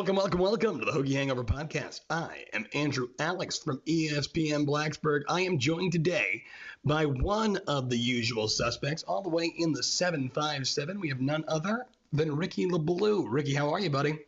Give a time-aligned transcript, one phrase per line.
[0.00, 2.00] Welcome, welcome, welcome to the Hokie Hangover Podcast.
[2.08, 5.24] I am Andrew Alex from ESPN Blacksburg.
[5.28, 6.42] I am joined today
[6.86, 10.98] by one of the usual suspects, all the way in the 757.
[10.98, 11.84] We have none other
[12.14, 13.26] than Ricky LaBlue.
[13.28, 14.18] Ricky, how are you, buddy?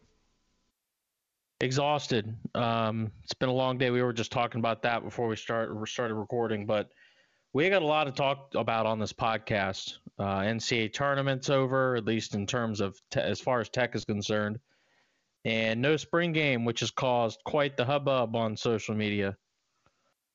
[1.62, 2.36] Exhausted.
[2.54, 3.88] Um, it's been a long day.
[3.88, 6.90] We were just talking about that before we start started recording, but
[7.54, 9.94] we got a lot to talk about on this podcast.
[10.18, 14.04] Uh, NCAA tournament's over, at least in terms of te- as far as tech is
[14.04, 14.58] concerned
[15.44, 19.36] and no spring game, which has caused quite the hubbub on social media.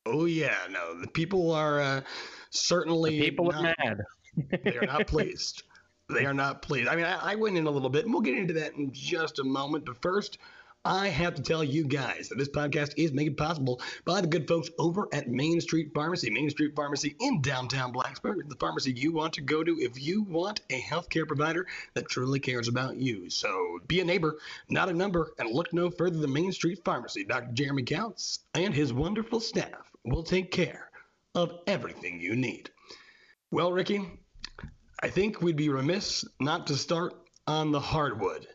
[0.06, 2.02] Oh yeah, no, the people are uh,
[2.50, 4.00] certainly the people not, are mad.
[4.64, 5.64] they are not pleased.
[6.10, 6.88] They are not pleased.
[6.88, 8.92] I mean, I, I went in a little bit, and we'll get into that in
[8.94, 9.86] just a moment.
[9.86, 10.38] But first,
[10.86, 14.47] I have to tell you guys that this podcast is made possible by the good
[14.47, 16.30] folks over at Main Street Pharmacy.
[16.30, 20.23] Main Street Pharmacy in downtown Blacksburg, the pharmacy you want to go to if you
[20.23, 23.30] want a healthcare provider that truly cares about you.
[23.30, 24.38] So be a neighbor,
[24.70, 27.25] not a number, and look no further than Main Street Pharmacy.
[27.25, 27.52] Dr.
[27.52, 30.89] Jeremy Counts and his wonderful staff will take care
[31.36, 32.70] of everything you need.
[33.52, 34.02] Well, Ricky,
[35.02, 37.14] I think we'd be remiss not to start
[37.45, 38.48] on the hardwood.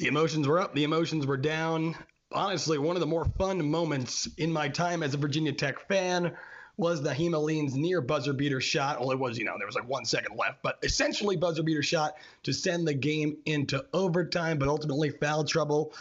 [0.00, 1.94] The emotions were up, the emotions were down.
[2.32, 6.34] Honestly, one of the more fun moments in my time as a Virginia Tech fan
[6.78, 8.98] was the Nahiem Alleyne's near buzzer beater shot.
[8.98, 11.82] Well, it was, you know, there was like one second left, but essentially buzzer beater
[11.82, 15.92] shot to send the game into overtime, but ultimately foul trouble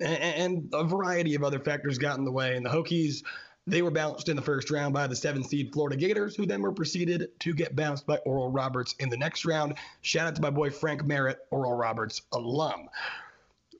[0.00, 2.56] and, a variety of other factors got in the way.
[2.56, 3.24] And the Hokies,
[3.66, 6.62] they were bounced in the first round by the seven seed Florida Gators, who then
[6.62, 9.74] were proceeded to get bounced by Oral Roberts in the next round.
[10.02, 12.88] Shout out to my boy Frank Merritt, Oral Roberts alum.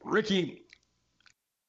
[0.04, 0.62] Ricky,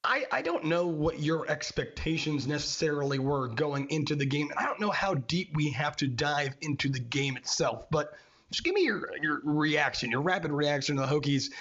[0.04, 4.50] I, I don't know what your expectations necessarily were going into the game.
[4.58, 8.14] I don't know how deep we have to dive into the game itself, but
[8.52, 11.52] just give me your, your reaction, your rapid reaction to the Hokies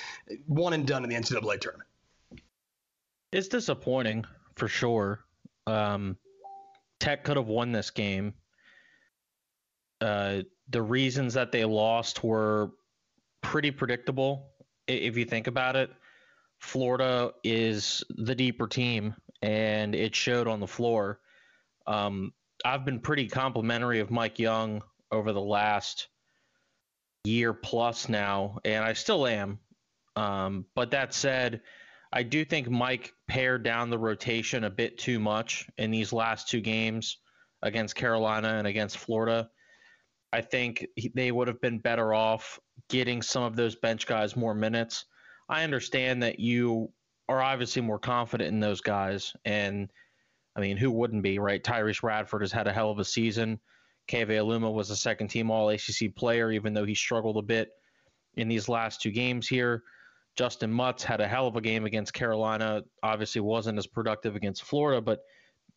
[0.46, 1.88] one and done in the NCAA tournament.
[3.32, 4.24] It's disappointing
[4.54, 5.20] for sure.
[5.66, 6.16] Um,
[7.00, 8.34] Tech could have won this game.
[10.00, 12.70] Uh, the reasons that they lost were
[13.42, 14.46] pretty predictable
[14.86, 15.90] if you think about it.
[16.58, 21.20] Florida is the deeper team, and it showed on the floor.
[21.86, 22.32] Um,
[22.64, 26.08] I've been pretty complimentary of Mike Young over the last
[27.24, 29.60] year plus now, and I still am.
[30.16, 31.62] Um, but that said,
[32.12, 36.48] I do think Mike pared down the rotation a bit too much in these last
[36.48, 37.18] two games
[37.62, 39.50] against Carolina and against Florida.
[40.32, 42.58] I think they would have been better off
[42.88, 45.04] getting some of those bench guys more minutes.
[45.48, 46.92] I understand that you
[47.28, 49.90] are obviously more confident in those guys, and
[50.56, 51.62] I mean, who wouldn't be, right?
[51.62, 53.60] Tyrece Radford has had a hell of a season.
[54.08, 57.70] Keve Aluma was a second team All ACC player, even though he struggled a bit
[58.36, 59.82] in these last two games here.
[60.36, 62.82] Justyn Mutts had a hell of a game against Carolina.
[63.02, 65.20] Obviously, wasn't as productive against Florida, but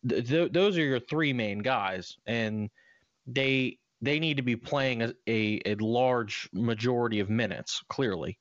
[0.08, 2.70] th- th- those are your three main guys, and
[3.26, 7.82] they they need to be playing a, a, a large majority of minutes.
[7.88, 8.38] Clearly,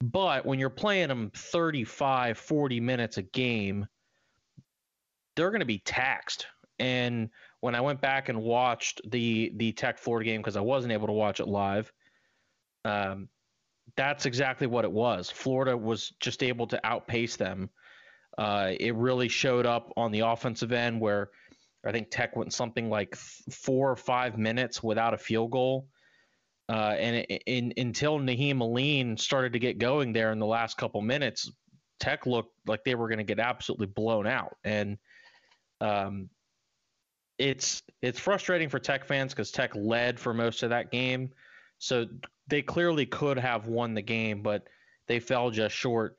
[0.00, 3.86] but when you're playing them 35, 40 minutes a game,
[5.34, 6.46] they're going to be taxed.
[6.78, 7.30] And
[7.60, 11.08] when I went back and watched the the Tech Florida game because I wasn't able
[11.08, 11.92] to watch it live,
[12.84, 13.28] um,
[13.96, 15.30] that's exactly what it was.
[15.30, 17.70] Florida was just able to outpace them.
[18.36, 21.30] Uh, it really showed up on the offensive end where
[21.84, 25.88] I think Tech went something like four or five minutes without a field goal
[26.68, 27.16] uh, and
[27.46, 31.50] in, until Nahiem Alleyne started to get going there in the last couple minutes,
[31.98, 34.56] Tech looked like they were going to get absolutely blown out.
[34.64, 34.98] And
[35.80, 36.28] um,
[37.38, 41.30] it's it's frustrating for Tech fans because Tech led for most of that game,
[41.78, 42.06] so
[42.48, 44.68] they clearly could have won the game, but
[45.06, 46.16] they fell just short.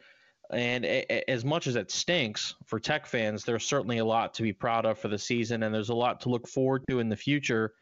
[0.51, 4.51] And as much as it stinks for Tech fans, there's certainly a lot to be
[4.51, 7.15] proud of for the season, and there's a lot to look forward to in the
[7.15, 7.73] future,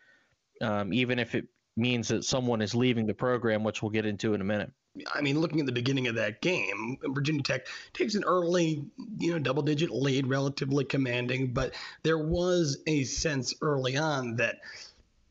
[0.62, 4.34] um, even if it means that someone is leaving the program, which we'll get into
[4.34, 4.72] in a minute.
[5.14, 8.84] I mean, looking at the beginning of that game, Virginia Tech takes an early,
[9.20, 14.58] you know, double digit lead, relatively commanding, but there was a sense early on that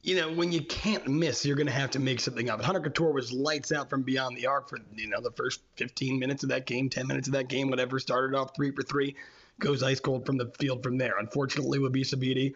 [0.06, 2.62] you know, when you can't miss, you're going to have to make something up.
[2.62, 6.20] Hunter Cattoor was lights out from beyond the arc for, you know, the first 15
[6.20, 7.98] minutes of that game, 10 minutes of that game, whatever.
[7.98, 9.16] Started off three for three,
[9.58, 11.18] goes ice cold from the field from there.
[11.18, 12.54] Unfortunately, Wabissa Bede,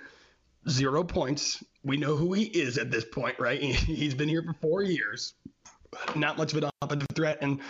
[0.68, 1.60] zero points.
[1.84, 3.60] We know who he is at this point, right?
[3.62, 5.34] He's been here for four years.
[6.14, 7.38] Not much of an offensive threat.
[7.40, 7.60] And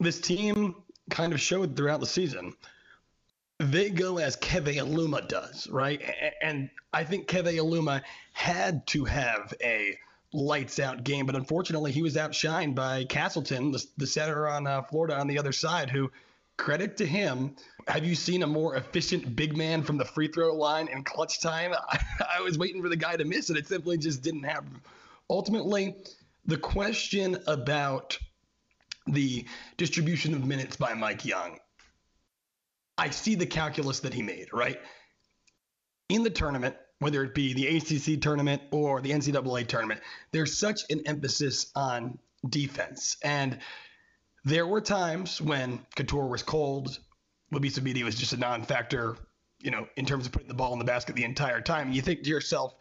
[0.00, 0.74] this team
[1.10, 2.54] kind of showed throughout the season
[3.70, 6.02] they go as Keve Aluma does, right?
[6.42, 8.02] And I think Keve Aluma
[8.32, 9.96] had to have a
[10.32, 14.82] lights out game, but unfortunately he was outshined by Castleton, the, the center on uh,
[14.82, 16.10] Florida on the other side, who
[16.56, 17.54] credit to him.
[17.88, 21.40] Have you seen a more efficient big man from the free throw line in clutch
[21.40, 21.72] time?
[21.72, 21.98] I,
[22.38, 23.56] I was waiting for the guy to miss it.
[23.56, 24.80] It simply just didn't happen.
[25.28, 25.96] Ultimately,
[26.46, 28.18] the question about
[29.06, 29.46] the
[29.76, 31.58] distribution of minutes by Mike Young
[32.98, 34.78] I see the calculus that he made, right?
[36.08, 40.00] In the tournament, whether it be the ACC tournament or the NCAA tournament,
[40.30, 42.18] there's such an emphasis on
[42.48, 43.16] defense.
[43.24, 43.58] And
[44.44, 46.98] there were times when Cattoor was cold,
[47.52, 49.16] Wabissa Bede was just a non-factor,
[49.60, 51.88] you know, in terms of putting the ball in the basket the entire time.
[51.88, 52.74] And You think to yourself,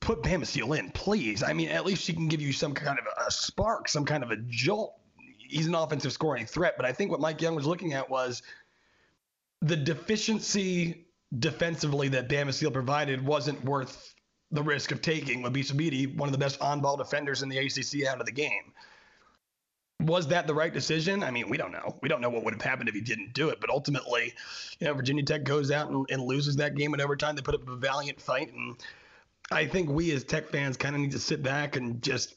[0.00, 1.42] put Bamisile in, please.
[1.42, 4.22] I mean, at least she can give you some kind of a spark, some kind
[4.22, 4.94] of a jolt.
[5.38, 8.42] He's an offensive scoring threat, but I think what Mike Young was looking at was–
[9.64, 11.06] the deficiency
[11.38, 14.14] defensively that Bamisile provided wasn't worth
[14.50, 18.06] the risk of taking Wabissa Bede, one of the best on-ball defenders in the ACC,
[18.06, 18.72] out of the game.
[20.04, 21.22] Was that the right decision?
[21.22, 21.96] I mean, we don't know.
[22.02, 23.60] We don't know what would have happened if he didn't do it.
[23.60, 24.32] But ultimately,
[24.78, 27.36] you know, Virginia Tech goes out and, and loses that game in overtime.
[27.36, 28.76] They put up a valiant fight, and
[29.50, 32.34] I think we as Tech fans kind of need to sit back and just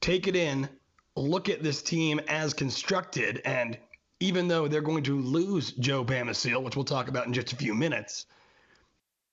[0.00, 0.68] take it in,
[1.16, 3.78] look at this team as constructed, and
[4.20, 7.56] even though they're going to lose Joe Bamisile, which we'll talk about in just a
[7.56, 8.26] few minutes,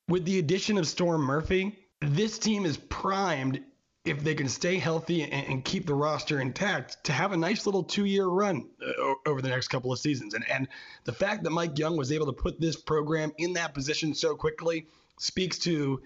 [0.08, 3.62] with the addition of Storm Murphy, this team is primed
[4.06, 7.66] if they can stay healthy and, and keep the roster intact to have a nice
[7.66, 10.34] little two-year run uh, over the next couple of seasons.
[10.34, 10.68] And and
[11.04, 14.34] the fact that Mike Young was able to put this program in that position so
[14.34, 14.86] quickly
[15.18, 16.00] speaks to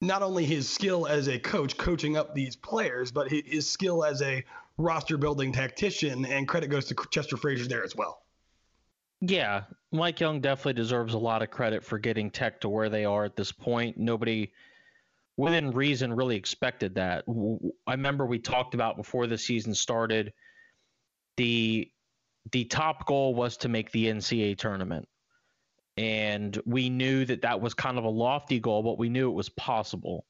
[0.00, 4.20] not only his skill as a coach coaching up these players, but his skill as
[4.20, 4.44] a
[4.76, 8.20] roster building tactician, and credit goes to Chester Frazier there as well.
[9.20, 9.62] Yeah,
[9.92, 13.24] Mike Young definitely deserves a lot of credit for getting Tech to where they are
[13.24, 13.96] at this point.
[13.96, 14.52] Nobody
[15.36, 17.24] within reason really expected that.
[17.86, 20.32] I remember we talked about before the season started
[21.36, 21.90] the
[22.52, 25.08] the top goal was to make the NCAA tournament.
[25.96, 29.34] And we knew that that was kind of a lofty goal, but we knew it
[29.34, 30.26] was possible,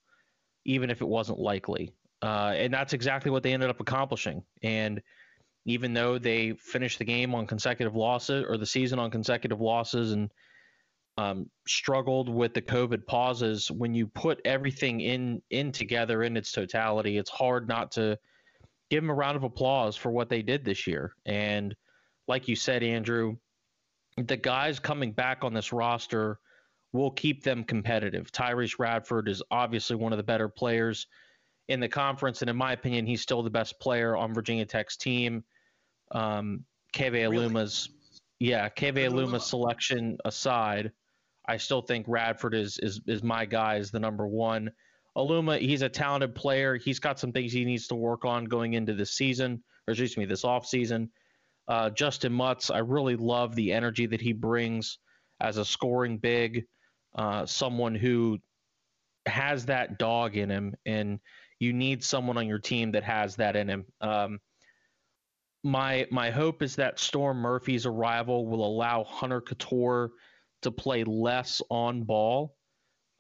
[0.64, 1.92] even if it wasn't likely.
[2.22, 4.44] Uh, and that's exactly what they ended up accomplishing.
[4.62, 5.02] And
[5.66, 10.12] even though they finished the game on consecutive losses or the season on consecutive losses
[10.12, 10.30] and
[11.16, 16.52] um, struggled with the COVID pauses, when you put everything in in together in its
[16.52, 18.18] totality, it's hard not to
[18.90, 21.14] give them a round of applause for what they did this year.
[21.24, 21.74] And
[22.26, 23.36] like you said, Andrew,
[24.16, 26.38] the guys coming back on this roster
[26.92, 28.30] will keep them competitive.
[28.30, 31.06] Tyrece Radford is obviously one of the better players
[31.68, 34.96] in the conference, and in my opinion, he's still the best player on Virginia Tech's
[34.96, 35.42] team.
[36.12, 37.88] Um, Keve Aluma's,
[38.40, 38.52] really?
[38.52, 40.92] yeah, Keve Aluma's selection aside,
[41.46, 44.70] I still think Radford is is is my guy is the number one.
[45.16, 46.76] Aluma, he's a talented player.
[46.76, 50.16] He's got some things he needs to work on going into this season, or excuse
[50.16, 51.10] me, this off season.
[51.68, 54.98] Uh, Justyn Mutts, I really love the energy that he brings
[55.40, 56.66] as a scoring big,
[57.14, 58.38] uh, someone who
[59.26, 61.20] has that dog in him, and
[61.60, 63.86] you need someone on your team that has that in him.
[64.00, 64.40] Um,
[65.62, 70.10] my my hope is that Storm Murphy's arrival will allow Hunter Cattoor
[70.64, 72.56] to play less on ball.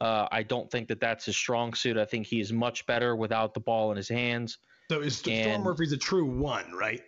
[0.00, 1.96] Uh, I don't think that that's his strong suit.
[1.96, 4.58] I think he's much better without the ball in his hands.
[4.90, 7.00] So is and, Storm Murphy's a true one, right?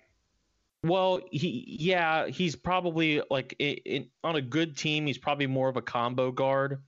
[0.83, 5.07] Well, he yeah, he's probably like in, in, on a good team.
[5.07, 6.81] He's probably more of a combo guard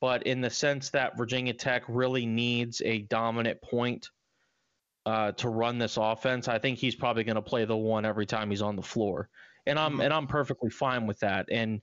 [0.00, 4.10] but in the sense that Virginia Tech really needs a dominant point
[5.06, 8.26] uh, to run this offense, I think he's probably going to play the one every
[8.26, 9.28] time he's on the floor,
[9.66, 10.02] and I'm mm-hmm.
[10.02, 11.46] and I'm perfectly fine with that.
[11.50, 11.80] And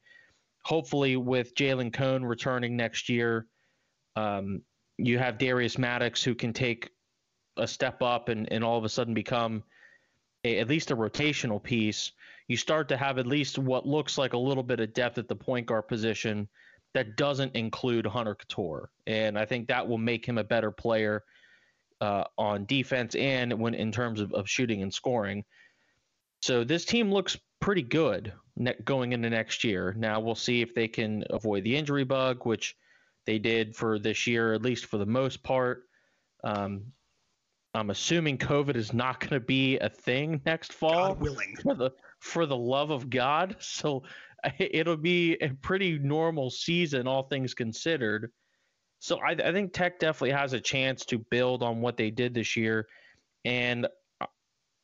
[0.65, 3.45] hopefully, with Jalen Cone returning next year,
[4.15, 4.63] um,
[4.97, 6.89] you have Darius Maddox who can take
[7.55, 9.63] a step up and, and all of a sudden become
[10.43, 12.11] a, at least a rotational piece.
[12.47, 15.27] you start to have at least what looks like a little bit of depth at
[15.27, 16.47] the point guard position
[16.93, 18.87] that doesn't include Hunter Cattoor.
[19.05, 21.23] And I think that will make him a better player
[22.01, 25.43] uh, on defense and when in terms of, of shooting and scoring.
[26.41, 29.93] So this team looks pretty good ne- going into next year.
[29.97, 32.75] Now we'll see if they can avoid the injury bug, which
[33.25, 35.83] they did for this year, at least for the most part.
[36.43, 36.85] Um,
[37.73, 41.09] I'm assuming COVID is not going to be a thing next fall.
[41.09, 41.55] God willing.
[41.61, 44.03] For the for the love of God, so
[44.59, 48.31] it'll be a pretty normal season, all things considered.
[48.99, 52.33] So I, I think Tech definitely has a chance to build on what they did
[52.33, 52.87] this year,
[53.43, 53.87] and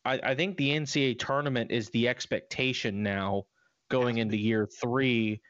[0.03, 3.45] I, I think the NCAA tournament is the expectation now
[3.91, 5.41] going into year three,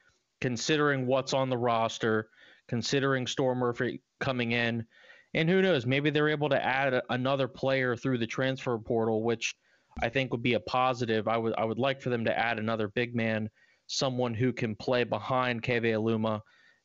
[0.41, 2.27] considering what's on the roster,
[2.67, 4.85] considering Storm Murphy coming in,
[5.33, 9.55] and who knows, maybe they're able to add another player through the transfer portal, which
[10.01, 11.27] I think would be a positive.
[11.27, 13.49] I would I would like for them to add another big man,
[13.87, 16.41] someone who can play behind Keve Aluma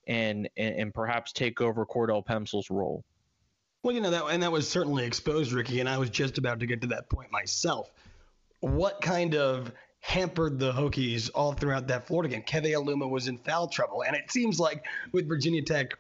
[0.07, 3.05] and, and, and perhaps take over Cordell Pemsl's role.
[3.83, 6.61] Well, you know that, and that was certainly exposed, Ricky, and I was just about
[6.61, 7.91] to get to that point myself.
[8.61, 9.73] What kind of
[10.07, 12.43] hampered the Hokies all throughout that Florida game?
[12.43, 15.99] Keve Aluma was in foul trouble, and it seems like with Virginia Tech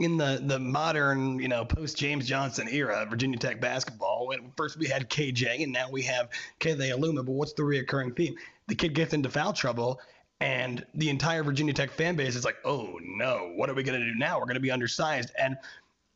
[0.00, 4.26] in the the modern, you know, post James Johnson era, Virginia Tech basketball.
[4.26, 7.24] When first we had KJ, and now we have Keve Aluma.
[7.24, 8.34] But what's the reoccurring theme?
[8.66, 10.00] The kid gets into foul trouble,
[10.40, 14.00] and the entire Virginia Tech fan base is like, "Oh no, what are we going
[14.00, 14.38] to do now?
[14.38, 15.56] We're going to be undersized." And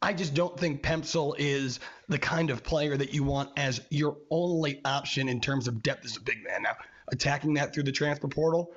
[0.03, 1.79] I just don't think Pemsl is
[2.09, 6.05] the kind of player that you want as your only option in terms of depth
[6.05, 6.63] as a big man.
[6.63, 6.77] Now,
[7.13, 8.73] attacking that through the transfer portal,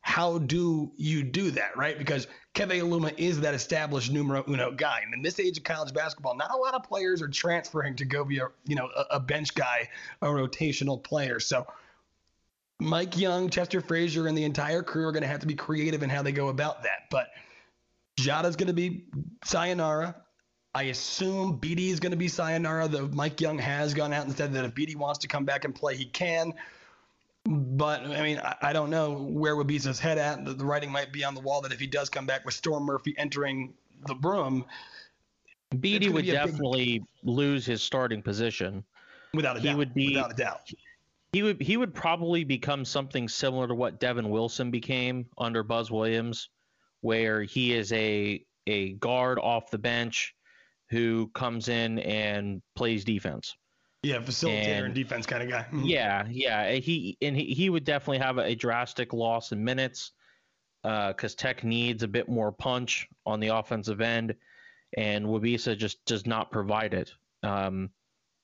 [0.00, 1.96] how do you do that, right?
[1.96, 5.00] Because Keve Aluma is that established numero uno guy.
[5.02, 8.04] And in this age of college basketball, not a lot of players are transferring to
[8.04, 9.88] go be a, you know, a, a bench guy,
[10.20, 11.40] a rotational player.
[11.40, 11.66] So
[12.80, 16.02] Mike Young, Chester Frazier, and the entire crew are going to have to be creative
[16.02, 17.08] in how they go about that.
[17.10, 17.28] But
[18.18, 19.06] Jada's going to be
[19.44, 20.16] sayonara.
[20.74, 24.36] I assume Bede is going to be sayonara, though Mike Young has gone out and
[24.36, 26.52] said that if Bede wants to come back and play, he can.
[27.44, 30.44] But I mean, I, I don't know where Wabissa's head at.
[30.44, 32.54] The, the, writing might be on the wall that if he does come back with
[32.54, 33.74] Storm Murphy entering
[34.06, 34.64] the broom,
[35.80, 37.08] Bede would definitely big...
[37.22, 38.82] lose his starting position.
[39.34, 39.62] Without a doubt.
[39.62, 39.78] he doubt.
[39.78, 40.70] would be without a doubt.
[41.32, 45.90] He would he would probably become something similar to what Devin Wilson became under Buzz
[45.90, 46.48] Williams,
[47.00, 50.34] where he is a a guard off the bench
[50.88, 53.54] who comes in and plays defense.
[54.04, 55.62] Yeah, facilitator and, and defense kind of guy.
[55.62, 55.84] Mm-hmm.
[55.84, 56.72] Yeah, yeah.
[56.72, 60.12] He and he, he would definitely have a, a drastic loss in minutes
[60.82, 64.34] because uh, Tech needs a bit more punch on the offensive end,
[64.96, 67.12] and Wabissa just does not provide it.
[67.42, 67.90] Um,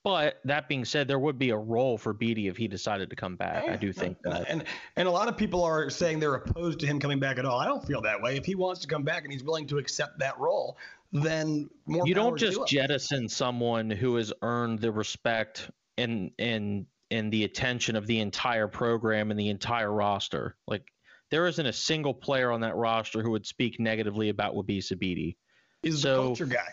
[0.02, 3.17] but that being said, there would be a role for Bede if he decided to
[3.17, 3.69] come back.
[3.69, 4.49] I do think that.
[4.49, 4.64] And
[4.97, 7.61] and a lot of people are saying they're opposed to him coming back at all.
[7.61, 8.38] I don't feel that way.
[8.38, 10.79] If he wants to come back and he's willing to accept that role,
[11.12, 12.07] then more.
[12.07, 17.97] You don't just jettison someone who has earned the respect and and and the attention
[17.97, 20.57] of the entire program and the entire roster.
[20.67, 20.93] Like
[21.31, 25.37] there isn't a single player on that roster who would speak negatively about Wabissa Bede.
[25.83, 26.69] Is so, the culture guy.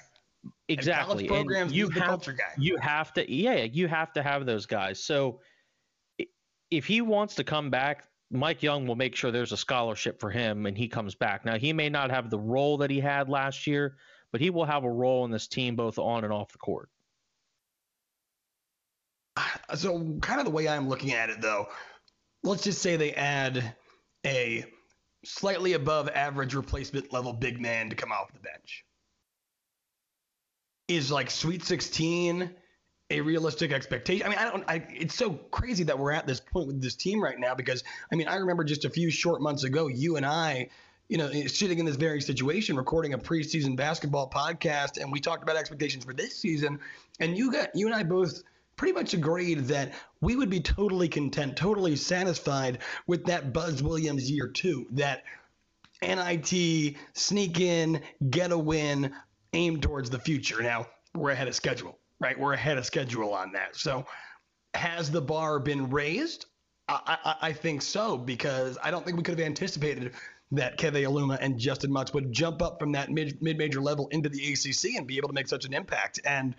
[0.69, 1.27] Exactly.
[1.27, 2.27] programs you have,
[2.57, 5.03] You have to, yeah, you have to have those guys.
[5.03, 5.39] So
[6.71, 10.29] if he wants to come back, Mike Young will make sure there's a scholarship for
[10.29, 11.45] him and he comes back.
[11.45, 13.95] Now, he may not have the role that he had last year,
[14.31, 16.89] but he will have a role in this team both on and off the court.
[19.75, 21.67] So, kind of the way I'm looking at it, though,
[22.43, 23.75] let's just say they add
[24.25, 24.65] a
[25.23, 28.85] slightly above average replacement level big man to come off the bench
[30.87, 32.49] is like Sweet 16
[33.09, 34.25] a realistic expectation?
[34.25, 34.63] I mean, I don't.
[34.67, 37.83] I, it's so crazy that we're at this point with this team right now because
[38.11, 40.69] I mean, I remember just a few short months ago, you and I,
[41.09, 45.43] you know, sitting in this very situation, recording a preseason basketball podcast, and we talked
[45.43, 46.79] about expectations for this season,
[47.19, 48.43] and you got you and I both
[48.75, 54.29] pretty much agreed that we would be totally content, totally satisfied with that Buzz Williams
[54.29, 55.23] year two, that
[56.01, 59.13] NIT sneak in, get a win,
[59.53, 60.61] aim towards the future.
[60.61, 62.37] Now we're ahead of schedule, right?
[62.37, 63.75] We're ahead of schedule on that.
[63.75, 64.05] So
[64.73, 66.45] has the bar been raised?
[66.87, 70.13] I, I, I think so because I don't think we could have anticipated
[70.51, 74.07] that Keve Aluma and Justyn Mutts would jump up from that mid mid major level
[74.09, 76.19] into the ACC and be able to make such an impact.
[76.25, 76.55] And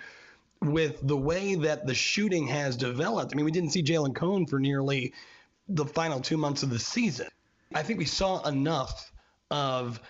[0.61, 4.47] with the way that the shooting has developed, I mean, we didn't see Jalen Cone
[4.47, 5.15] for nearly
[5.69, 7.29] the final two months of the season.
[7.75, 9.13] I think we saw enough
[9.51, 10.01] of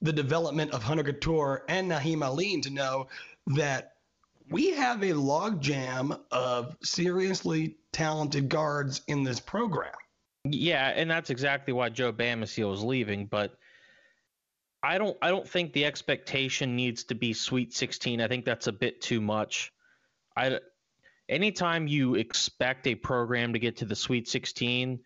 [0.00, 3.08] the development of Hunter Cattoor and Nahiem Alleyne to know
[3.48, 3.94] that
[4.50, 9.92] we have a logjam of seriously talented guards in this program.
[10.44, 13.26] Yeah, and that's exactly why Joe Bamisile is leaving.
[13.26, 13.52] But
[14.82, 18.20] I don't I don't think the expectation needs to be Sweet 16.
[18.20, 19.72] I think that's a bit too much.
[20.36, 20.60] I
[21.28, 25.00] anytime you expect a program to get to the Sweet 16,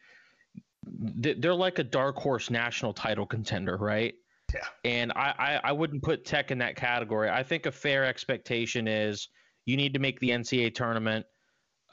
[0.85, 4.15] they're like a dark horse national title contender, right?
[4.53, 4.61] Yeah.
[4.85, 7.31] And I, I, I wouldn't put Tech in that category.
[7.31, 9.29] I think a fair expectation is
[9.65, 11.25] you need to make the NCAA tournament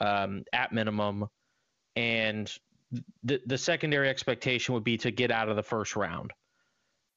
[0.00, 1.28] um, at minimum,
[1.96, 2.52] and
[3.22, 6.32] the secondary expectation would be to get out of the first round.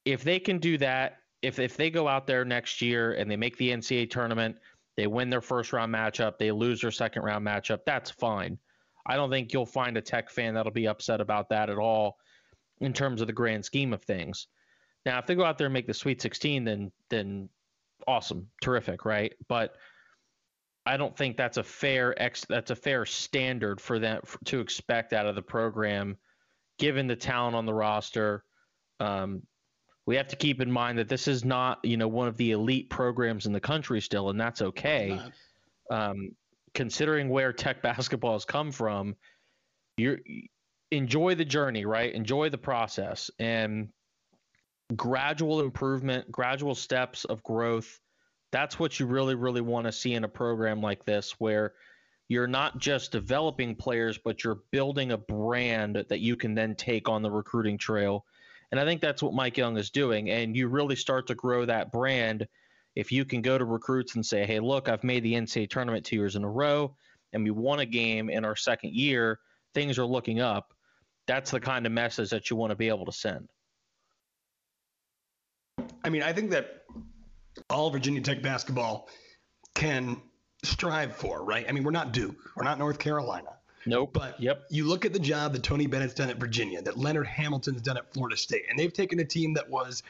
[0.05, 3.35] If they can do that, if if they go out there next year and they
[3.35, 4.55] make the NCAA tournament,
[4.95, 8.57] they win their first round matchup, they lose their second round matchup, that's fine.
[9.05, 12.17] I don't think you'll find a Tech fan that'll be upset about that at all
[12.79, 14.47] in terms of the grand scheme of things.
[15.05, 17.49] Now, if they go out there and make the Sweet 16, then then
[18.07, 19.33] awesome, terrific, right?
[19.47, 19.75] But
[20.85, 24.59] I don't think that's a fair ex that's a fair standard for them for, to
[24.59, 26.17] expect out of the program,
[26.77, 28.43] given the talent on the roster.
[28.99, 29.43] Um,
[30.05, 32.51] we have to keep in mind that this is not you know one of the
[32.51, 35.19] elite programs in the country still, and that's okay.
[35.89, 36.31] Um,
[36.73, 39.15] considering where Tech basketball has come from,
[39.97, 40.17] you
[40.91, 42.13] enjoy the journey, right?
[42.13, 43.89] Enjoy the process and
[44.95, 47.99] gradual improvement, gradual steps of growth
[48.53, 51.73] that's what you really, really want to see in a program like this, where
[52.29, 57.09] you're not just developing players, but you're building a brand that you can then take
[57.09, 58.23] on the recruiting trail.
[58.71, 60.29] And I think that's what Mike Young is doing.
[60.29, 62.47] And you really start to grow that brand
[62.95, 66.05] if you can go to recruits and say, hey, look, I've made the NCAA tournament
[66.05, 66.95] two years in a row,
[67.33, 69.39] and we won a game in our second year.
[69.73, 70.75] Things are looking up.
[71.25, 73.49] That's the kind of message that you want to be able to send.
[76.03, 76.83] I mean, I think that
[77.69, 79.09] all Virginia Tech basketball
[79.75, 80.21] can
[80.63, 81.65] strive for, right?
[81.67, 83.49] I mean, we're not Duke, we're not North Carolina.
[83.85, 84.11] Nope.
[84.13, 84.63] But yep.
[84.69, 87.97] you look at the job that Tony Bennett's done at Virginia, that Leonard Hamilton's done
[87.97, 90.03] at Florida State, and they've taken a team that was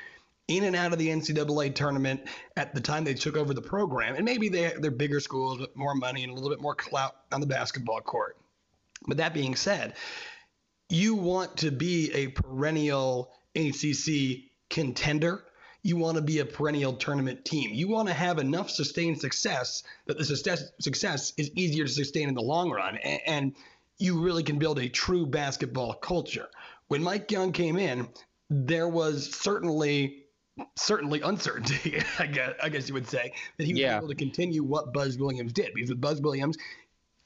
[0.48, 2.22] in and out of the NCAA tournament
[2.58, 4.16] at the time they took over the program.
[4.16, 7.16] And maybe they, they're bigger schools with more money and a little bit more clout
[7.32, 8.38] on the basketball court.
[9.08, 9.96] But that being said,
[10.90, 15.44] you want to be a perennial ACC contender
[15.84, 17.72] you want to be a perennial tournament team.
[17.74, 22.30] You want to have enough sustained success that the success, success is easier to sustain
[22.30, 22.98] in the long run.
[22.98, 23.56] And, and
[24.00, 26.48] you really can build a true basketball culture.
[26.88, 28.08] When Mike Young came in,
[28.50, 30.20] there was certainly
[30.76, 33.98] certainly uncertainty, I guess, I guess you would say, that he was yeah.
[33.98, 35.72] able to continue what Buzz Williams did.
[35.74, 36.58] Because with Buzz Williams,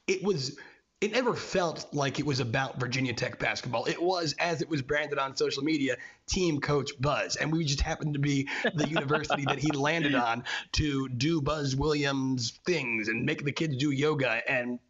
[0.06, 0.56] it was
[1.00, 3.84] it never felt like it was about Virginia Tech basketball.
[3.84, 7.36] It was, as it was branded on social media, Team Coach Buzz.
[7.36, 11.76] And we just happened to be the university that he landed on to do Buzz
[11.76, 14.80] Williams things and make the kids do yoga and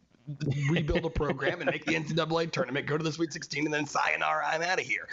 [0.69, 3.85] rebuild a program and make the NCAA tournament, go to the Sweet 16, and then
[3.85, 5.07] sayonara, I'm out of here.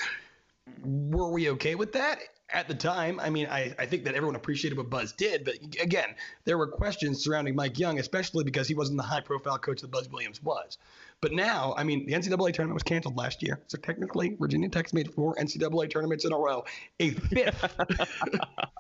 [0.83, 2.21] Were we okay with that?
[2.51, 5.57] At the time, I mean, I, I think that everyone appreciated what Buzz did, but
[5.81, 9.81] again, there were questions surrounding Mike Young, especially because he wasn't the high profile coach
[9.81, 10.79] that Buzz Williams was.
[11.21, 13.61] But now, I mean, the NCAA tournament was canceled last year.
[13.67, 16.65] So technically, Virginia Tech's made four NCAA tournaments in a row,
[17.01, 17.65] a fifth.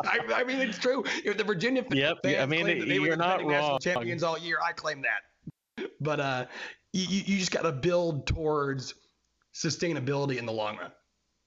[0.04, 1.02] I, I, mean, it's true.
[1.24, 3.78] If the Virginia yep, fans I mean, they were not wrong.
[3.80, 5.88] champions all year, I claim that.
[6.00, 6.46] But uh,
[6.92, 8.94] you, you just got to build towards
[9.54, 10.92] sustainability in the long run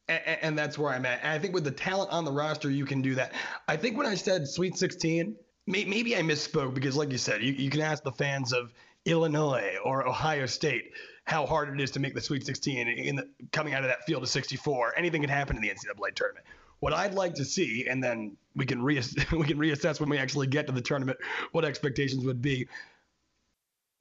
[0.09, 1.19] and, and that's where I'm at.
[1.23, 3.33] And I think with the talent on the roster, you can do that.
[3.67, 5.35] I think when I said Sweet 16,
[5.67, 8.73] may, maybe I misspoke because, like you said, you, you can ask the fans of
[9.05, 10.91] Illinois or Ohio State
[11.25, 14.03] how hard it is to make the Sweet 16 in the, coming out of that
[14.05, 14.93] field of 64.
[14.97, 16.45] Anything can happen in the NCAA tournament.
[16.79, 20.17] What I'd like to see, and then we can reass- we can reassess when we
[20.17, 21.19] actually get to the tournament
[21.51, 22.67] what expectations would be.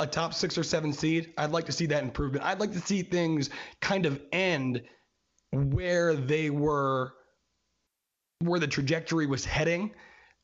[0.01, 1.35] A top six or seven seed.
[1.37, 2.45] I'd like to see that improvement.
[2.45, 4.83] I'd like to see things kind of end
[5.53, 7.13] where they were,
[8.41, 9.93] where the trajectory was heading.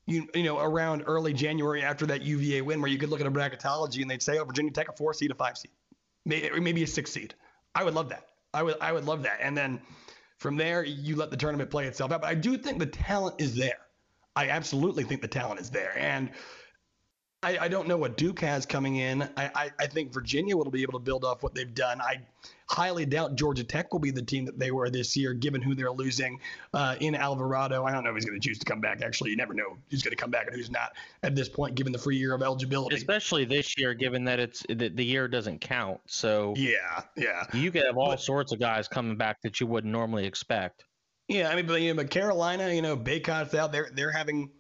[0.07, 3.27] You, you know, around early January after that UVA win, where you could look at
[3.27, 5.71] a bracketology and they'd say, "Oh, Virginia Tech a four seed, a five seed,
[6.27, 7.35] maybe, a six seed."
[7.75, 8.27] I would love that.
[8.53, 9.39] I would, I would love that.
[9.41, 9.81] And then
[10.39, 12.21] from there, you let the tournament play itself out.
[12.21, 13.79] But I do think the talent is there.
[14.37, 15.97] I absolutely think the talent is there.
[15.99, 16.31] And
[17.45, 19.23] I, I don't know what Duke has coming in.
[19.37, 22.01] I, I, I, think Virginia will be able to build off what they've done.
[22.01, 22.21] I
[22.69, 25.75] highly doubt Georgia Tech will be the team that they were this year, given who
[25.75, 26.41] they're losing
[26.73, 27.85] uh, in Alvarado.
[27.85, 29.03] I don't know if he's going to choose to come back.
[29.03, 31.75] Actually, you never know who's going to come back and who's not at this point,
[31.75, 32.97] given the free year of eligibility.
[32.97, 36.01] Especially this year, given that it's the, the year doesn't count.
[36.07, 39.67] So yeah, yeah, you could have all but, sorts of guys coming back that you
[39.67, 40.85] wouldn't normally expect.
[41.29, 43.91] Yeah, I mean, but you know, but Carolina, you know, Bacot's out there.
[43.93, 44.51] They're having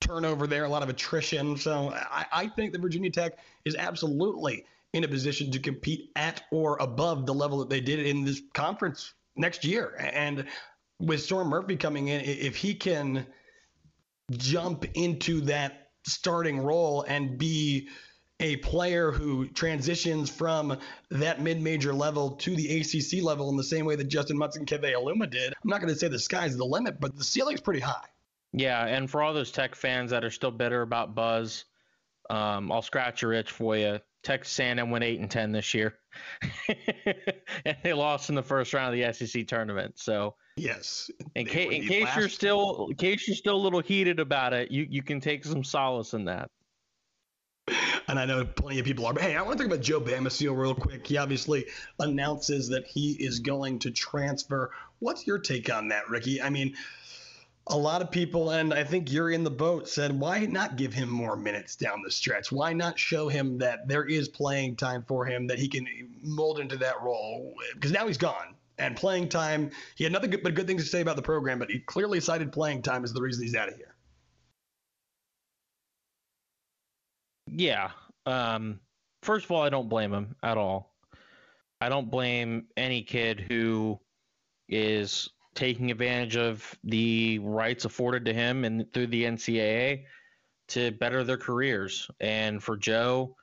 [0.00, 1.56] turnover there, a lot of attrition.
[1.56, 6.42] So I, I think that Virginia Tech is absolutely in a position to compete at
[6.50, 9.94] or above the level that they did in this conference next year.
[9.98, 10.46] And
[10.98, 13.26] with Storm Murphy coming in, if he can
[14.32, 17.88] jump into that starting role and be
[18.40, 20.78] a player who transitions from
[21.10, 24.66] that mid-major level to the ACC level in the same way that Justyn Mutts and
[24.66, 25.52] Keve Aluma did.
[25.62, 28.06] I'm not going to say the sky's the limit, but the ceiling's pretty high.
[28.52, 31.64] Yeah, and for all those Tech fans that are still bitter about Buzz,
[32.28, 34.00] um, I'll scratch your itch for you.
[34.22, 35.94] Texas A&M went eight and ten this year,
[37.64, 39.98] and they lost in the first round of the SEC tournament.
[39.98, 44.20] So yes, in, ca- in case you're still in case you're still a little heated
[44.20, 46.50] about it, you you can take some solace in that.
[48.08, 49.14] And I know plenty of people are.
[49.14, 51.06] But hey, I want to talk about Joe Bamisile real quick.
[51.06, 51.66] He obviously
[52.00, 54.72] announces that he is going to transfer.
[54.98, 56.42] What's your take on that, Ricky?
[56.42, 56.74] I mean,
[57.66, 60.92] a lot of people, and I think you're in the boat, said, why not give
[60.92, 62.50] him more minutes down the stretch?
[62.50, 65.86] Why not show him that there is playing time for him, that he can
[66.22, 67.54] mold into that role?
[67.74, 68.54] Because now he's gone.
[68.78, 71.70] And playing time, he had nothing but good things to say about the program, but
[71.70, 73.94] he clearly cited playing time as the reason he's out of here.
[77.46, 77.90] Yeah.
[78.24, 78.80] Um,
[79.22, 80.94] first of all, I don't blame him at all.
[81.80, 84.00] I don't blame any kid who
[84.68, 90.04] is taking advantage of the rights afforded to him and through the NCAA
[90.68, 92.08] to better their careers.
[92.20, 93.36] And for Joe,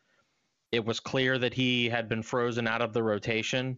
[0.71, 3.77] it was clear that he had been frozen out of the rotation,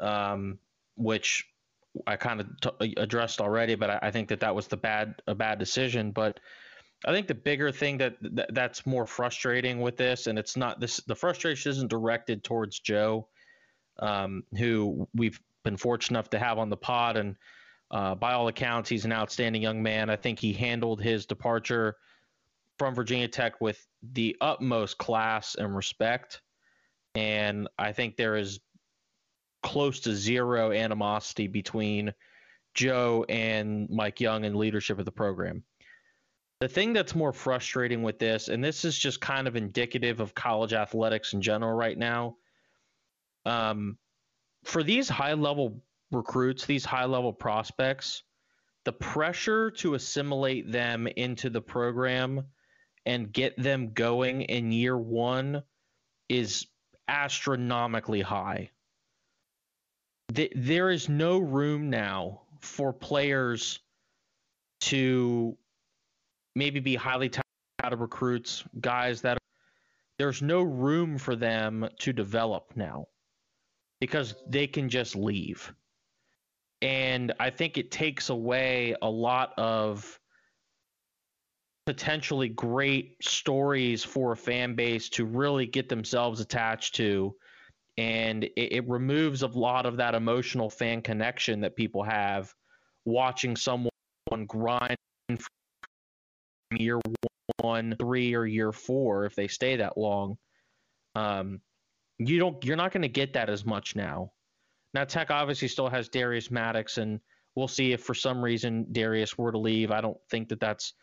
[0.00, 0.58] um,
[0.96, 1.46] which
[2.06, 3.74] I kind of t- addressed already.
[3.74, 6.10] But I, I, think that that was the bad a bad decision.
[6.12, 6.40] But
[7.04, 10.80] I think the bigger thing that, that that's more frustrating with this, and it's not
[10.80, 13.28] this the frustration isn't directed towards Joe,
[13.98, 17.16] um, who we've been fortunate enough to have on the pod.
[17.16, 17.36] And
[17.90, 20.08] uh, by all accounts, he's an outstanding young man.
[20.08, 21.96] I think he handled his departure
[22.78, 26.40] from Virginia Tech with the utmost class and respect.
[27.16, 28.60] And I think there is
[29.62, 32.14] close to zero animosity between
[32.74, 35.64] Joe and Mike Young and leadership of the program.
[36.60, 40.34] The thing that's more frustrating with this, and this is just kind of indicative of
[40.34, 42.36] college athletics in general right now,
[43.44, 43.98] um,
[44.66, 48.22] for these high level recruits, these high level prospects,
[48.84, 52.44] the pressure to assimilate them into the program
[53.04, 55.62] and get them going in year one
[56.28, 56.66] is
[57.08, 58.70] astronomically high.
[60.28, 63.78] There is no room now for players
[64.82, 65.56] to
[66.56, 69.40] maybe be highly touted recruits, guys that are,
[70.18, 73.06] there's no room for them to develop now
[74.00, 75.72] because they can just leave.
[76.82, 80.18] And I think it takes away a lot of
[81.86, 87.34] potentially great stories for a fan base to really get themselves attached to.
[87.96, 92.52] And it, it removes a lot of that emotional fan connection that people have
[93.04, 93.90] watching someone
[94.46, 94.96] grind
[96.72, 97.00] year
[97.60, 100.36] one, three, or year four if they stay that long.
[101.14, 101.60] Um,
[102.18, 104.32] you don't you're not going to get that as much now.
[104.94, 107.20] Now Tech obviously still has Darius Maddox, and
[107.54, 109.90] we'll see if for some reason Darius were to leave.
[109.90, 110.94] I don't think that that's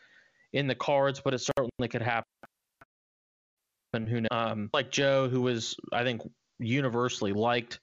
[0.52, 2.26] in the cards, but it certainly could happen.
[3.92, 4.28] Who knows?
[4.32, 6.22] Um, like Joe, who was I think
[6.58, 7.78] universally liked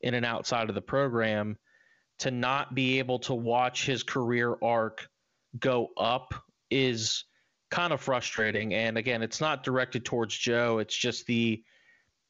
[0.00, 1.58] in and outside of the program,
[2.20, 5.06] to not be able to watch his career arc
[5.58, 6.34] go up
[6.70, 7.24] is
[7.70, 8.74] kind of frustrating.
[8.74, 10.78] And again, it's not directed towards Joe.
[10.78, 11.62] It's just the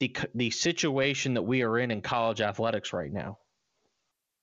[0.01, 3.39] the the situation that we are in in college athletics right now.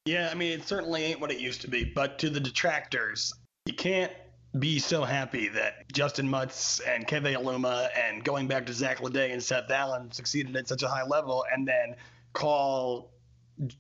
[0.06, 1.84] Yeah, I mean it certainly ain't what it used to be.
[1.84, 3.34] But to the detractors,
[3.66, 4.12] you can't
[4.58, 9.34] be so happy that Justyn Mutts and Keve Aluma and going back to Zach Leday
[9.34, 11.96] and Seth Allen succeeded at such a high level, and then
[12.34, 13.12] call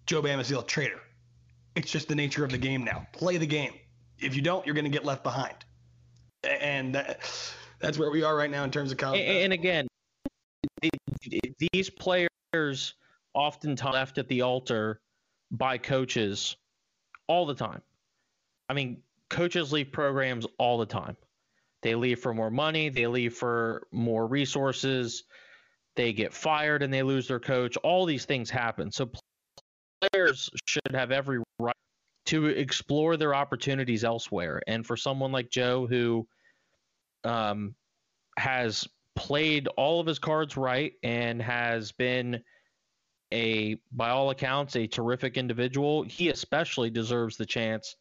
[0.05, 0.99] Joe Bamisile a traitor.
[1.75, 3.07] It's just the nature of the game now.
[3.13, 3.73] Play the game.
[4.19, 5.53] If you don't, you're going to get left behind.
[6.43, 7.19] And that,
[7.79, 9.21] that's where we are right now in terms of college.
[9.21, 9.87] And, and again,
[11.71, 12.93] these players
[13.33, 14.99] oftentimes left at the altar
[15.51, 16.55] by coaches
[17.27, 17.81] all the time.
[18.69, 21.15] I mean, coaches leave programs all the time.
[21.83, 25.23] They leave for more money, they leave for more resources,
[25.95, 27.77] they get fired and they lose their coach.
[27.77, 28.91] All these things happen.
[28.91, 29.09] So
[30.01, 31.73] players should have every right
[32.25, 34.61] to explore their opportunities elsewhere.
[34.67, 36.27] And for someone like Joe who
[37.23, 37.73] um,
[38.37, 42.41] has played all of his cards right and has been
[43.33, 47.95] a by all accounts a terrific individual he especially deserves the chance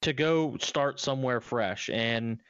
[0.00, 2.40] to go start somewhere fresh and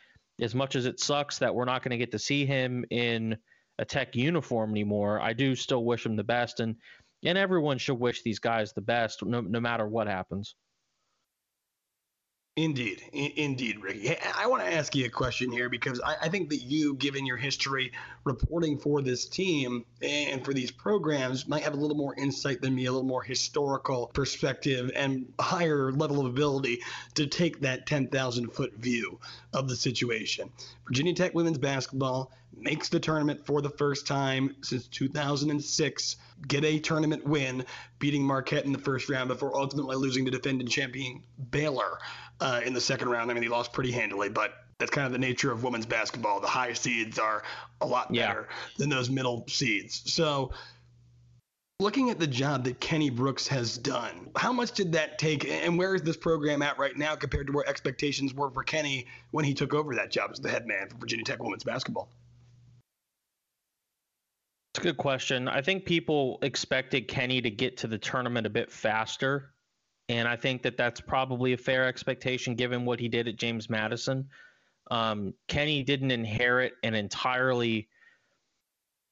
[0.40, 3.36] as much as it sucks that we're not going to get to see him in
[3.78, 5.20] a Tech uniform anymore.
[5.20, 6.76] I do still wish him the best, and
[7.24, 10.54] and everyone should wish these guys the best, no no matter what happens.
[12.56, 14.16] Indeed, indeed, Ricky.
[14.34, 17.26] I want to ask you a question here because I, I, think that you, given
[17.26, 17.92] your history
[18.24, 22.74] reporting for this team and for these programs, might have a little more insight than
[22.74, 26.80] me, a little more historical perspective and higher level of ability
[27.16, 29.20] to take that 10,000 foot view
[29.52, 30.50] of the situation.
[30.86, 36.16] Virginia Tech women's basketball makes the tournament for the first time since 2006,
[36.48, 37.66] get a tournament win,
[37.98, 41.98] beating Marquette in the first round before ultimately losing to defending champion Baylor
[42.40, 43.30] uh, in the second round.
[43.30, 46.40] I mean, they lost pretty handily, but that's kind of the nature of women's basketball.
[46.40, 47.42] The high seeds are
[47.80, 48.56] a lot better yeah.
[48.76, 50.02] than those middle seeds.
[50.12, 50.50] So,
[51.80, 55.78] looking at the job that Kenny Brooks has done, how much did that take, and
[55.78, 59.44] where is this program at right now compared to where expectations were for Kenny when
[59.44, 62.08] he took over that job as the head man for Virginia Tech women's basketball?
[64.74, 65.48] It's a good question.
[65.48, 69.54] I think people expected Kenny to get to the tournament a bit faster
[70.08, 73.68] and I think that that's probably a fair expectation given what he did at James
[73.68, 74.28] Madison.
[74.90, 77.88] Um, Kenny didn't inherit an entirely.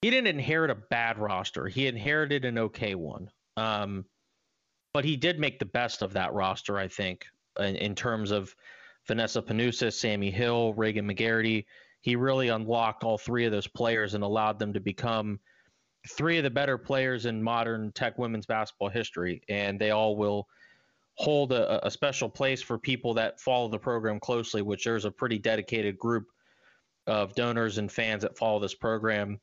[0.02, 1.66] He didn't inherit a bad roster.
[1.66, 3.30] He inherited an okay one.
[3.56, 4.04] Um,
[4.92, 7.26] but he did make the best of that roster, I think,
[7.58, 8.54] in, in terms of
[9.08, 11.66] Vanessa Panousis, Sammy Hill, Regan Magarity.
[12.02, 15.40] He really unlocked all three of those players and allowed them to become
[16.08, 19.42] three of the better players in modern Tech women's basketball history.
[19.48, 20.46] And they all will
[21.16, 25.10] hold a, a, special place for people that follow the program closely, which there's a
[25.10, 26.26] pretty dedicated group
[27.06, 29.38] of donors and fans that follow this program.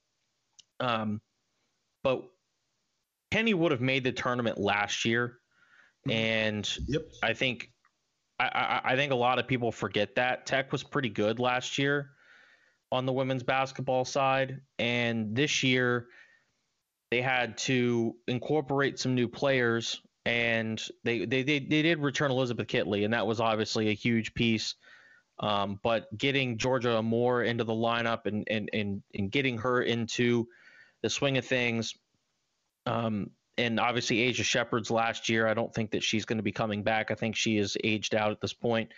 [0.80, 1.22] Um,
[2.04, 2.24] but
[3.32, 5.38] Kenny would have made the tournament last year,
[6.08, 6.12] mm-hmm.
[6.12, 7.04] and yep.
[7.24, 7.72] I think
[8.40, 11.78] I, I, I think a lot of people forget that Tech was pretty good last
[11.78, 12.10] year
[12.92, 16.08] on the women's basketball side, and this year
[17.12, 22.68] they had to incorporate some new players and they, they they they did return Elizabeth
[22.68, 24.76] Kitley, and that was obviously a huge piece.
[25.40, 30.48] Um, but getting Georgia Amoore into the lineup and and and and getting her into
[31.02, 31.96] the swing of things,
[32.86, 36.52] um, and obviously Aisha Sheppard's last year, I don't think that she's going to be
[36.52, 37.10] coming back.
[37.10, 38.92] I think she is aged out at this point.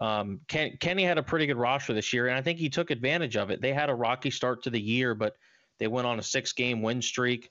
[0.00, 2.90] Um, Ken, Kenny had a pretty good roster this year, and I think he took
[2.90, 3.60] advantage of it.
[3.60, 5.36] They had a rocky start to the year, but
[5.78, 7.50] they went on a six-game win streak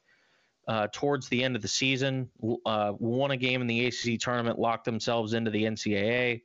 [0.67, 2.30] uh, towards the end of the season,
[2.65, 6.41] uh, won a game in the ACC tournament, locked themselves into the NCAA,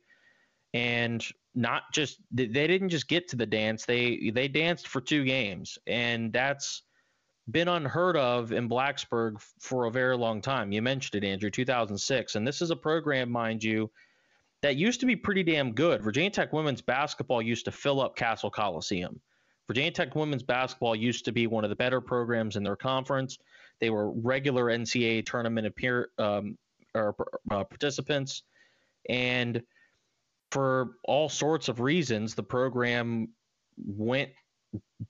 [0.73, 1.23] and
[1.55, 5.77] not just they didn't just get to the dance; they they danced for two games,
[5.87, 6.83] and that's
[7.51, 10.71] been unheard of in Blacksburg for a very long time.
[10.71, 13.91] You mentioned it, Andrew, 2006, and this is a program, mind you,
[14.61, 16.01] that used to be pretty damn good.
[16.01, 19.19] Virginia Tech women's basketball used to fill up Cassell Coliseum.
[19.67, 23.37] Virginia Tech women's basketball used to be one of the better programs in their conference.
[23.83, 26.57] They were regular NCAA tournament appear um,
[26.95, 27.13] or
[27.51, 28.43] uh, participants,
[29.09, 29.61] and
[30.51, 33.27] for all sorts of reasons, the program
[33.75, 34.29] went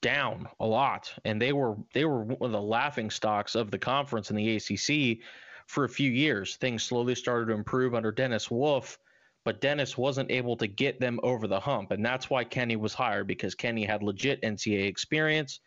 [0.02, 3.78] down a lot, and they were they were one of the laughing stocks of the
[3.78, 5.20] conference in the ACC
[5.68, 6.56] for a few years.
[6.56, 8.98] Things slowly started to improve under Dennis Wolff,
[9.46, 12.96] but Dennis wasn't able to get them over the hump, and that's why Kenny was
[12.96, 15.60] hired because Kenny had legit NCAA experience.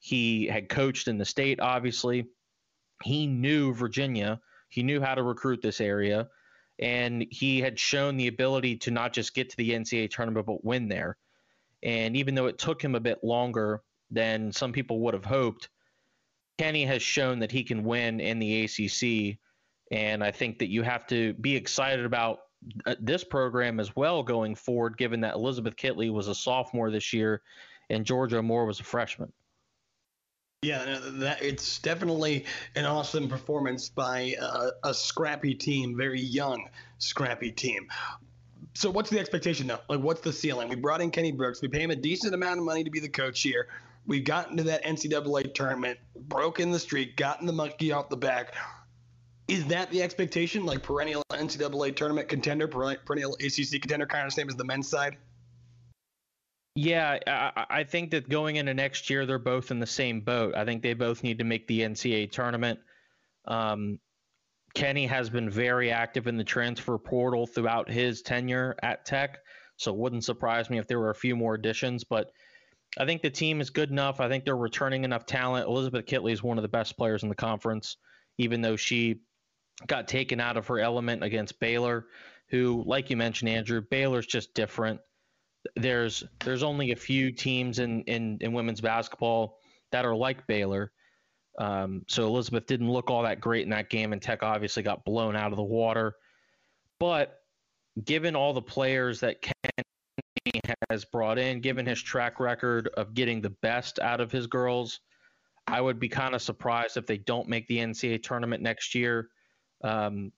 [0.00, 2.26] He had coached in the state, obviously,
[3.02, 6.28] he knew Virginia, he knew how to recruit this area,
[6.78, 10.64] and he had shown the ability to not just get to the NCAA tournament but
[10.64, 11.16] win there.
[11.82, 15.68] And even though it took him a bit longer than some people would have hoped,
[16.58, 19.38] Kenny has shown that he can win in the ACC.
[19.92, 22.40] And I think that you have to be excited about
[22.86, 27.12] uh, this program as well going forward, given that Elizabeth Kitley was a sophomore this
[27.12, 27.42] year
[27.90, 29.32] and Georgia Amoore was a freshman.
[30.62, 32.44] Yeah, that it's definitely
[32.74, 36.68] an awesome performance by a, a scrappy team, very young,
[36.98, 37.86] scrappy team.
[38.74, 39.78] So, what's the expectation now?
[39.88, 40.68] Like, what's the ceiling?
[40.68, 41.62] We brought in Kenny Brooks.
[41.62, 43.68] We pay him a decent amount of money to be the coach here.
[44.04, 48.54] We've gotten to that NCAA tournament, broken the streak, gotten the monkey off the back.
[49.46, 50.66] Is that the expectation?
[50.66, 55.18] Like perennial NCAA tournament contender, perennial ACC contender, kind of same as the men's side?
[56.80, 60.54] Yeah, I, I, think that going into next year, they're both in the same boat.
[60.54, 62.78] I think they both need to make the NCAA tournament.
[63.46, 63.98] Um,
[64.74, 69.38] Kenny has been very active in the transfer portal throughout his tenure at Tech,
[69.76, 72.04] so it wouldn't surprise me if there were a few more additions.
[72.04, 72.30] But
[72.96, 74.20] I think the team is good enough.
[74.20, 75.66] I think they're returning enough talent.
[75.66, 77.96] Elizabeth Kitley is one of the best players in the conference,
[78.36, 79.22] even though she
[79.88, 82.06] got taken out of her element against Baylor,
[82.50, 85.00] who, like you mentioned, Andrew, Baylor's just different
[85.76, 89.58] there's there's only a few teams in, in, in women's basketball
[89.92, 90.92] that are like Baylor.
[91.58, 95.04] Um, so Elizabeth didn't look all that great in that game, and Tech obviously got
[95.04, 96.14] blown out of the water.
[97.00, 97.40] But
[98.04, 103.40] given all the players that Kenny has brought in, given his track record of getting
[103.40, 105.00] the best out of his girls,
[105.66, 109.28] I would be kind of surprised if they don't make the NCAA tournament next year.
[109.82, 110.32] Um,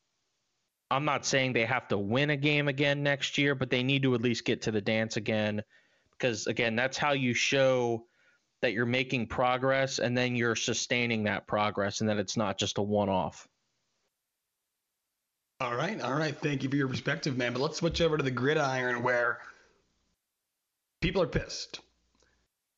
[0.90, 4.02] I'm not saying they have to win a game again next year, but they need
[4.02, 5.62] to at least get to the dance again
[6.12, 8.04] because, again, that's how you show
[8.60, 12.78] that you're making progress and then you're sustaining that progress and that it's not just
[12.78, 13.48] a one off.
[15.60, 16.36] All right, all right.
[16.36, 17.52] Thank you for your perspective, man.
[17.52, 19.40] But let's switch over to the gridiron where
[21.00, 21.80] people are pissed.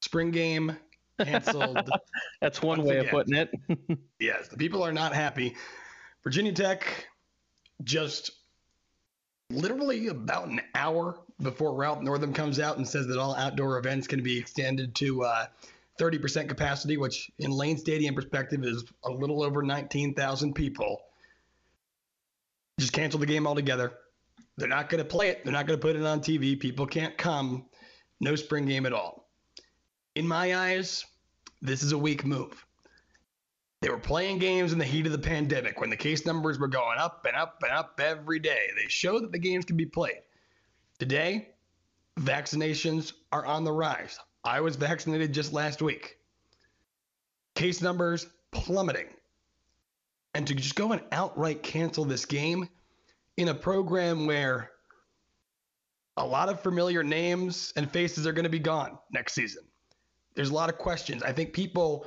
[0.00, 0.76] Spring game
[1.20, 1.88] canceled.
[2.40, 3.04] That's one way again.
[3.04, 3.98] of putting it.
[4.20, 5.54] yes, the people are not happy.
[6.24, 7.06] Virginia Tech
[7.84, 8.30] just
[9.50, 14.06] literally about an hour before Ralph Northam comes out and says that all outdoor events
[14.06, 15.46] can be extended to uh,
[16.00, 21.02] 30% capacity, which in Lane Stadium perspective is a little over 19,000 people
[22.78, 23.92] just cancel the game altogether.
[24.56, 25.44] They're not going to play it.
[25.44, 26.58] They're not going to put it on TV.
[26.58, 27.66] People can't come.
[28.20, 29.28] No spring game at all.
[30.14, 31.04] In my eyes,
[31.60, 32.64] this is a weak move.
[33.82, 36.68] They were playing games in the heat of the pandemic when the case numbers were
[36.68, 38.68] going up and up and up every day.
[38.76, 40.22] They showed that the games could be played.
[41.00, 41.48] Today,
[42.20, 44.20] vaccinations are on the rise.
[44.44, 46.16] I was vaccinated just last week.
[47.56, 49.08] Case numbers plummeting
[50.32, 52.68] and to just go and outright cancel this game
[53.36, 54.70] in a program where
[56.16, 59.64] a lot of familiar names and faces are going to be gone next season.
[60.36, 61.24] There's a lot of questions.
[61.24, 62.06] I think people,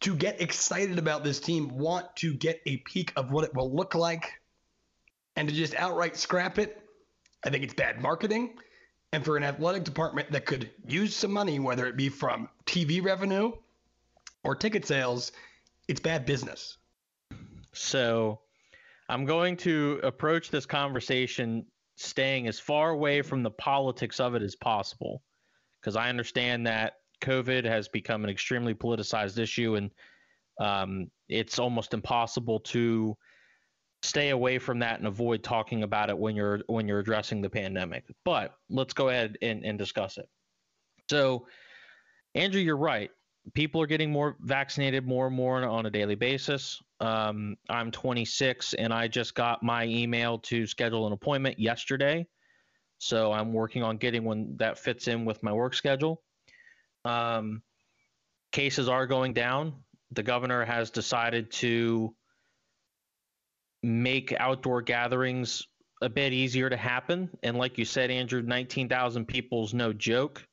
[0.00, 3.74] to get excited about this team, want to get a peek of what it will
[3.74, 4.40] look like.
[5.36, 6.80] And to just outright scrap it,
[7.44, 8.58] I think it's bad marketing.
[9.12, 13.02] And for an athletic department that could use some money, whether it be from TV
[13.02, 13.52] revenue
[14.42, 15.32] or ticket sales,
[15.88, 16.76] it's bad business.
[17.72, 18.40] So
[19.08, 24.42] I'm going to approach this conversation staying as far away from the politics of it
[24.42, 25.22] as possible
[25.80, 29.90] because I understand that COVID has become an extremely politicized issue and
[30.60, 33.16] um, it's almost impossible to
[34.02, 37.50] stay away from that and avoid talking about it when you're when you're addressing the
[37.50, 38.04] pandemic.
[38.24, 40.28] But let's go ahead and, and discuss it.
[41.10, 41.46] So,
[42.34, 43.10] Andrew, you're right.
[43.54, 46.80] People are getting more vaccinated more and more on a daily basis.
[47.00, 52.26] Um, I'm 26 and I just got my email to schedule an appointment yesterday.
[52.98, 56.22] So I'm working on getting one that fits in with my work schedule.
[57.06, 57.62] Um,
[58.52, 59.74] cases are going down.
[60.12, 62.14] The governor has decided to
[63.82, 65.66] make outdoor gatherings
[66.02, 67.30] a bit easier to happen.
[67.42, 70.46] And like you said, Andrew, 19,000 people is no joke.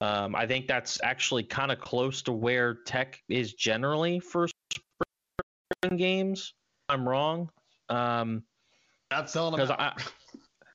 [0.00, 4.48] Um, I think that's actually kind of close to where tech is generally for
[5.96, 6.54] games.
[6.88, 7.50] I'm wrong.
[7.88, 8.42] Um,
[9.10, 9.92] Not selling because I,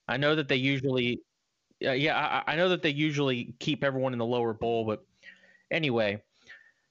[0.08, 1.22] I know that they usually,
[1.86, 5.06] uh, yeah, I, I know that they usually keep everyone in the lower bowl, but
[5.72, 6.22] anyway,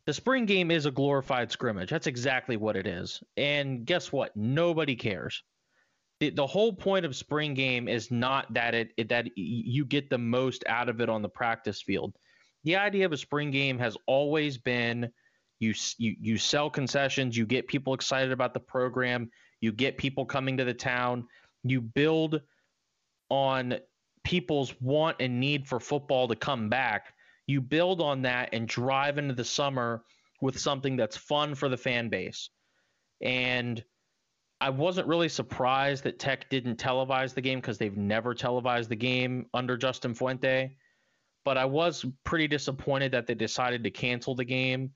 [0.06, 1.90] the spring game is a glorified scrimmage.
[1.90, 3.22] That's exactly what it is.
[3.36, 4.34] And guess what?
[4.36, 5.42] Nobody cares.
[6.20, 10.10] The, the whole point of spring game is not that it, it that you get
[10.10, 12.14] the most out of it on the practice field.
[12.64, 15.10] The idea of a spring game has always been
[15.60, 20.24] you, you you sell concessions, you get people excited about the program, you get people
[20.24, 21.26] coming to the town,
[21.64, 22.40] you build
[23.28, 23.78] on
[24.28, 27.14] people's want and need for football to come back.
[27.46, 30.04] You build on that and drive into the summer
[30.42, 32.50] with something that's fun for the fan base.
[33.22, 33.82] And
[34.60, 38.96] I wasn't really surprised that Tech didn't televise the game because they've never televised the
[38.96, 40.76] game under Justin Fuente.
[41.46, 44.92] But I was pretty disappointed that they decided to cancel the game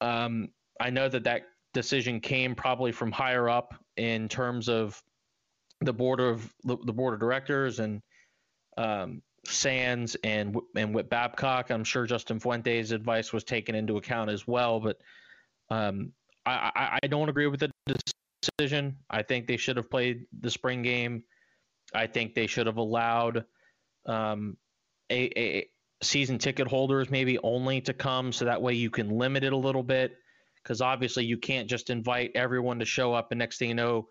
[0.00, 0.48] um,
[0.80, 1.42] I know that that
[1.74, 5.00] decision came probably from higher up in terms of
[5.80, 8.00] the board of the, the board of directors and
[8.76, 11.70] um, Sands and and Whit Babcock.
[11.70, 14.98] I'm sure Justin Fuente's advice was taken into account as well, but
[15.70, 16.12] um,
[16.44, 17.70] I, I, I don't agree with the
[18.58, 18.96] decision.
[19.10, 21.22] I think they should have played the spring game.
[21.94, 23.44] I think they should have allowed
[24.06, 24.56] um,
[25.10, 25.68] a, a
[26.02, 29.56] season ticket holders maybe only to come so that way you can limit it a
[29.56, 30.18] little bit
[30.62, 34.06] because obviously you can't just invite everyone to show up and next thing you know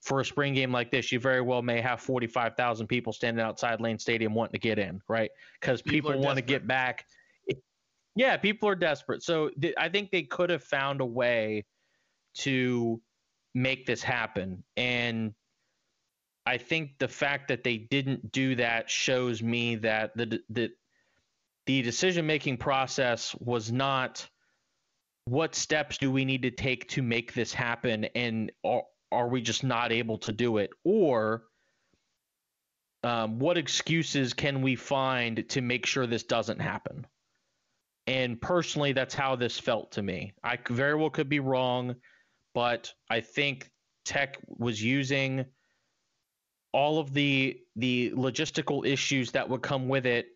[0.00, 3.80] for a spring game like this you very well may have 45,000 people standing outside
[3.80, 5.30] Lane Stadium wanting to get in right?
[5.60, 7.06] Because people, people want to get back.
[8.16, 9.22] Yeah people are desperate.
[9.22, 11.64] So th- I think they could have found a way
[12.38, 13.00] to
[13.54, 14.62] make this happen.
[14.76, 15.34] And
[16.46, 20.70] I think the fact that they didn't do that shows me that the the
[21.66, 24.28] the decision making process was not
[25.26, 28.06] what steps do we need to take to make this happen?
[28.16, 28.82] And are,
[29.12, 30.70] are we just not able to do it?
[30.84, 31.44] Or
[33.02, 37.06] um, what excuses can we find to make sure this doesn't happen?
[38.06, 40.32] And personally that's how this felt to me.
[40.42, 41.96] I very well could be wrong
[42.54, 43.70] but i think
[44.04, 45.44] tech was using
[46.72, 50.26] all of the the logistical issues that would come with it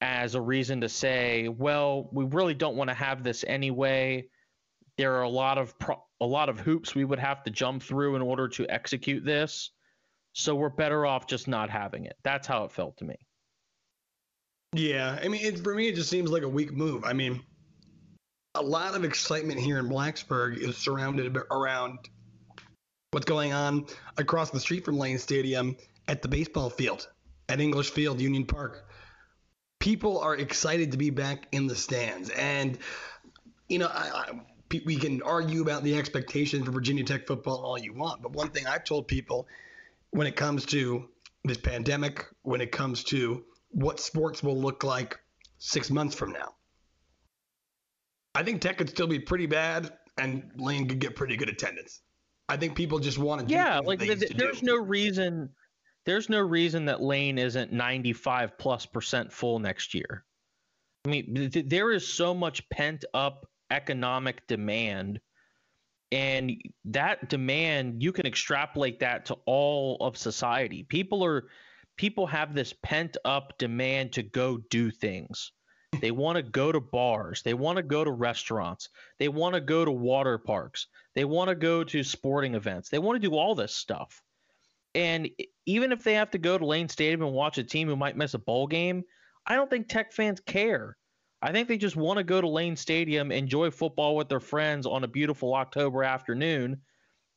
[0.00, 4.26] as a reason to say, well, we really don't want to have this anyway.
[4.98, 7.82] There are a lot of pro- a lot of hoops we would have to jump
[7.82, 9.70] through in order to execute this.
[10.32, 12.16] So we're better off just not having it.
[12.22, 13.16] That's how it felt to me.
[14.72, 17.04] Yeah, I mean, it, for me, it just seems like a weak move.
[17.04, 17.40] I mean,
[18.56, 21.98] a lot of excitement here in Blacksburg is surrounded around
[23.12, 25.76] what's going on across the street from Lane Stadium
[26.08, 27.08] at the baseball field
[27.48, 28.84] at English Field, Union Park
[29.84, 32.30] people are excited to be back in the stands.
[32.30, 32.78] And,
[33.68, 34.40] you know, I, I,
[34.84, 38.22] we can argue about the expectations for Virginia Tech football all you want.
[38.22, 39.46] But one thing I've told people
[40.10, 41.08] when it comes to
[41.44, 45.18] this pandemic, when it comes to what sports will look like
[45.58, 46.54] six months from now,
[48.34, 52.00] I think Tech could still be pretty bad and Lane could get pretty good attendance.
[52.48, 53.52] I think people just want to.
[53.52, 55.50] Yeah, like there's no reason
[56.04, 60.24] there's no reason that Lane isn't 95 plus percent full next year.
[61.04, 65.20] I mean, th- there is so much pent up economic demand,
[66.12, 66.52] and
[66.84, 70.84] that demand you can extrapolate that to all of society.
[70.84, 71.48] People are
[71.96, 75.52] people have this pent up demand to go do things.
[76.00, 77.42] They want to go to bars.
[77.42, 78.88] They want to go to restaurants.
[79.18, 80.88] They want to go to water parks.
[81.14, 82.88] They want to go to sporting events.
[82.88, 84.22] They want to do all this stuff.
[84.94, 85.28] And
[85.66, 88.16] even if they have to go to Lane Stadium and watch a team who might
[88.16, 89.04] miss a bowl game,
[89.46, 90.96] I don't think Tech fans care.
[91.44, 94.86] I think they just want to go to Lane Stadium, enjoy football with their friends
[94.86, 96.80] on a beautiful October afternoon,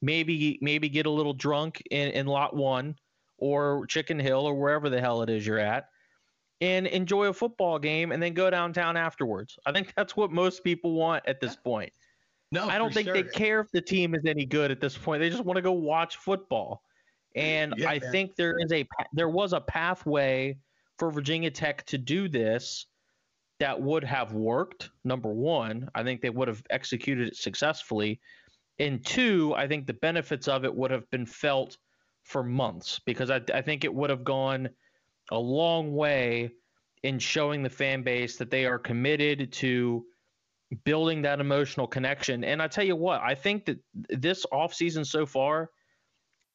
[0.01, 2.95] maybe maybe get a little drunk in, in Lot One
[3.37, 5.89] or Chicken Hill or wherever the hell it is you're at,
[6.61, 9.59] and enjoy a football game, and then go downtown afterwards.
[9.65, 11.91] I think that's what most people want at this point.
[12.53, 13.13] No, I don't think sure.
[13.13, 15.19] they care if the team is any good at this point.
[15.19, 16.81] They just want to go watch football.
[17.35, 18.11] And yeah, I man.
[18.13, 20.55] think there is a there was a pathway
[20.97, 22.85] for Virginia Tech to do this
[23.59, 24.89] that would have worked.
[25.03, 28.19] Number one, I think they would have executed it successfully.
[28.79, 31.77] And two, I think the benefits of it would have been felt
[32.23, 34.69] for months because I, I think it would have gone
[35.31, 36.51] a long way
[37.03, 40.05] in showing the fan base that they are committed to
[40.83, 42.43] building that emotional connection.
[42.43, 43.79] And I tell you what, I think that
[44.09, 45.71] this offseason so far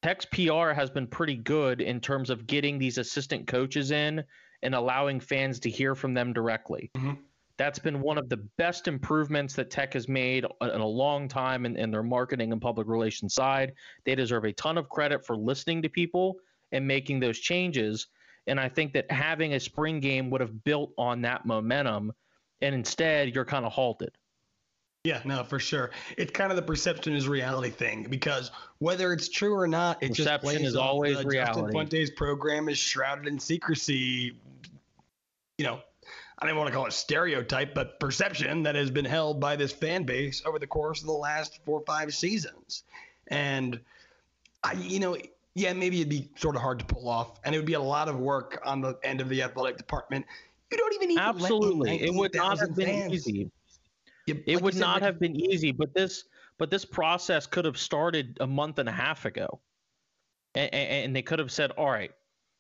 [0.02, 4.24] Tech's PR has been pretty good in terms of getting these assistant coaches in
[4.62, 6.90] and allowing fans to hear from them directly.
[6.96, 7.12] Mm-hmm.
[7.58, 11.66] That's been one of the best improvements that Tech has made in a long time
[11.66, 13.72] in, in their marketing and public relations side.
[14.04, 16.36] They deserve a ton of credit for listening to people
[16.72, 18.08] and making those changes.
[18.46, 22.12] And I think that having a spring game would have built on that momentum.
[22.62, 24.16] And instead, you're kind of halted.
[25.04, 25.90] Yeah, no, for sure.
[26.16, 30.10] It's kind of the perception is reality thing because whether it's true or not, it
[30.10, 31.54] perception just plays is always the reality.
[31.54, 34.36] Justin Fuente's program is shrouded in secrecy.
[35.58, 35.80] You know,
[36.38, 39.72] I don't want to call it stereotype, but perception that has been held by this
[39.72, 42.84] fan base over the course of the last four or five seasons.
[43.26, 43.80] And
[44.62, 45.16] I, you know,
[45.56, 47.80] yeah, maybe it'd be sort of hard to pull off, and it would be a
[47.80, 50.26] lot of work on the end of the athletic department.
[50.70, 52.02] You don't even need absolutely.
[52.02, 53.12] it would not have been fans.
[53.12, 53.50] easy
[54.36, 56.24] it, it would said, not have been easy, but this
[56.58, 59.60] but this process could have started a month and a half ago,
[60.54, 62.10] and, and they could have said, "All right,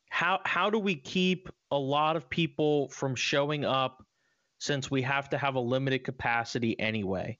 [0.08, 4.04] how how do we keep a lot of people from showing up
[4.58, 7.38] since we have to have a limited capacity anyway?"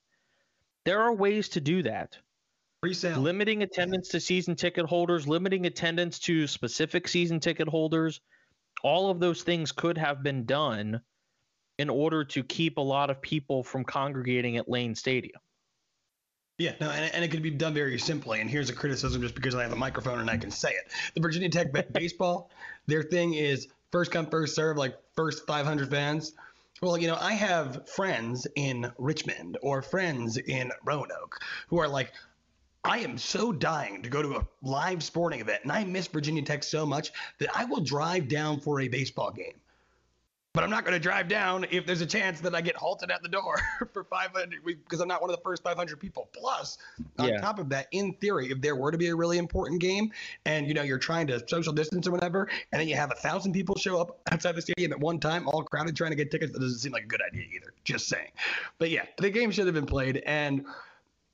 [0.85, 2.18] There are ways to do that.
[2.80, 3.20] Pre-sale.
[3.20, 8.20] Limiting attendance to season ticket holders, limiting attendance to specific season ticket holders,
[8.83, 11.01] all of those things could have been done
[11.79, 15.41] in order to keep a lot of people from congregating at Lane Stadium.
[16.59, 18.41] Yeah, no, and, and it could be done very simply.
[18.41, 20.93] And here's a criticism just because I have a microphone and I can say it.
[21.14, 22.51] The Virginia Tech baseball,
[22.87, 26.35] their thing is first come, first serve, like first 500 fans.
[26.81, 32.12] Well, you know, I have friends in Richmond or friends in Roanoke who are like,
[32.85, 36.43] I am so dying to go to a live sporting event, and I miss Virginia
[36.43, 39.61] Tech so much that I will drive down for a baseball game.
[40.55, 43.11] But I'm not going to drive down if there's a chance that I get halted
[43.11, 43.57] at the door
[43.93, 46.29] for 500 because I'm not one of the first 500 people.
[46.33, 46.79] Plus,
[47.19, 47.41] on yeah.
[47.41, 50.13] top of that, in theory, if there were to be a really important game
[50.45, 53.17] and you know you're trying to social distance or whatever, and then you have a
[53.17, 56.31] thousand people show up outside the stadium at one time, all crowded trying to get
[56.31, 57.73] tickets, that doesn't seem like a good idea either.
[57.85, 58.31] Just saying.
[58.79, 60.23] But yeah, the game should have been played.
[60.27, 60.67] And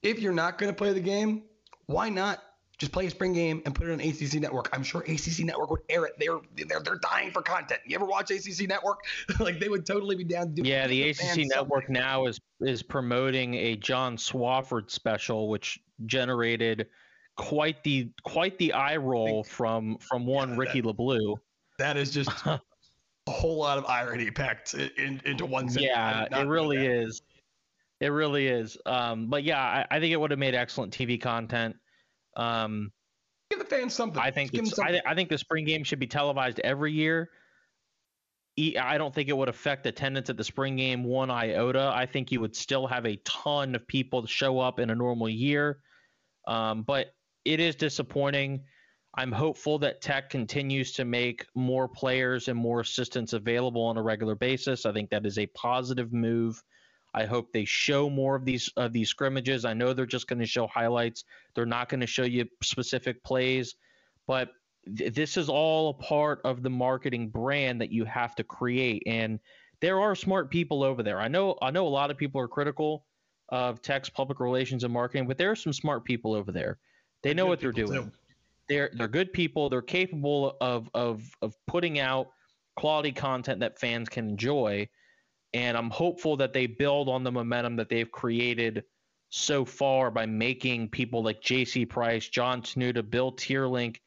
[0.03, 1.43] if you're not going to play the game,
[1.87, 2.43] why not
[2.79, 4.68] just play a spring game and put it on ACC Network.
[4.72, 6.14] I'm sure ACC Network would air it.
[6.18, 7.81] They're they're they're dying for content.
[7.85, 9.01] You ever watch ACC Network?
[9.41, 10.68] like they would totally be down to do.
[10.68, 11.95] Yeah, the ACC Network something.
[11.95, 16.87] now is is promoting a John Swofford special, which generated
[17.37, 21.37] quite the quite the eye roll from from one yeah, Ricky that, LaBlue.
[21.79, 22.61] That is just a
[23.26, 25.91] whole lot of irony packed in, into one sentence.
[25.91, 27.22] Yeah, it really is.
[28.01, 28.79] It really is.
[28.87, 31.74] Um, but yeah, I, I think it would have made excellent TV content.
[32.39, 32.93] Um,
[33.51, 34.22] Give the fans something.
[34.22, 35.01] I think something.
[35.07, 37.30] I, I, think the spring game should be televised every year.
[38.78, 41.93] I don't think it would affect attendance at the spring game one iota.
[41.95, 45.28] I think you would still have a ton of people show up in a normal
[45.28, 45.78] year.
[46.47, 47.12] Um, but
[47.45, 48.64] it is disappointing.
[49.14, 54.03] I'm hopeful that Tech continues to make more players and more assistants available on a
[54.03, 54.86] regular basis.
[54.86, 56.62] I think that is a positive move.
[57.19, 59.64] I hope they show more of these of these scrimmages.
[59.64, 61.25] I know they're just going to show highlights.
[61.53, 63.75] They're not going to show you specific plays,
[64.29, 64.51] but
[64.97, 69.03] th- this is all a part of the marketing brand that you have to create.
[69.05, 69.41] And
[69.81, 71.19] there are smart people over there.
[71.19, 73.05] I know I know a lot of people are critical
[73.49, 76.79] of Tech's public relations and marketing, but there are some smart people over there.
[77.25, 78.05] They know what they're doing.
[78.05, 78.12] Too.
[78.69, 79.69] They're they're good people.
[79.69, 82.29] They're capable of of of putting out
[82.77, 84.89] quality content that fans can enjoy
[85.55, 88.84] and I'm hopeful that they build on the momentum that they've created
[89.30, 91.86] so far by making people like J.C.
[91.86, 93.99] Price, John Tenuta, Bill Teerlinck,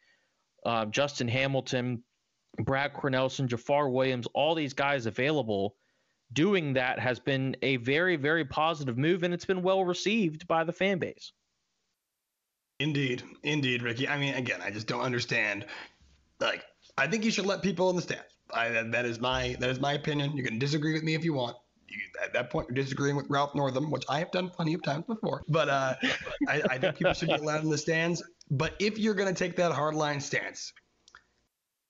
[0.65, 2.03] uh, Justin Hamilton,
[2.57, 5.75] Brad Cornelsen, Jafar Williams, all these guys available.
[6.33, 10.63] Doing that has been a very, very positive move, and it's been well received by
[10.63, 11.33] the fan base.
[12.79, 14.07] Indeed, indeed, Ricky.
[14.07, 15.65] I mean, again, I just don't understand.
[16.39, 16.63] Like,
[16.97, 18.37] I think you should let people in the stands.
[18.53, 20.35] I, that is my that is my opinion.
[20.35, 21.57] You can disagree with me if you want.
[21.87, 24.81] You, at that point, you're disagreeing with Ralph Northam, which I have done plenty of
[24.81, 25.43] times before.
[25.49, 25.95] But uh,
[26.47, 28.23] I, I think people should be allowed in the stands.
[28.49, 30.73] But if you're going to take that hardline stance,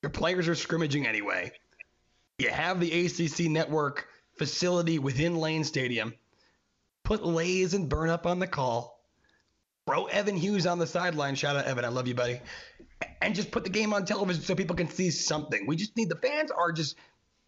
[0.02, 1.52] your players are scrimmaging anyway.
[2.40, 4.08] You have the ACC network
[4.38, 6.14] facility within Lane Stadium.
[7.04, 9.04] Put Laaser and Burnop on the call.
[9.86, 11.36] Throw Evan Hughes on the sideline.
[11.36, 12.40] Shout out Evan, I love you, buddy
[13.22, 15.66] and just put the game on television so people can see something.
[15.68, 16.98] We just need the fans are just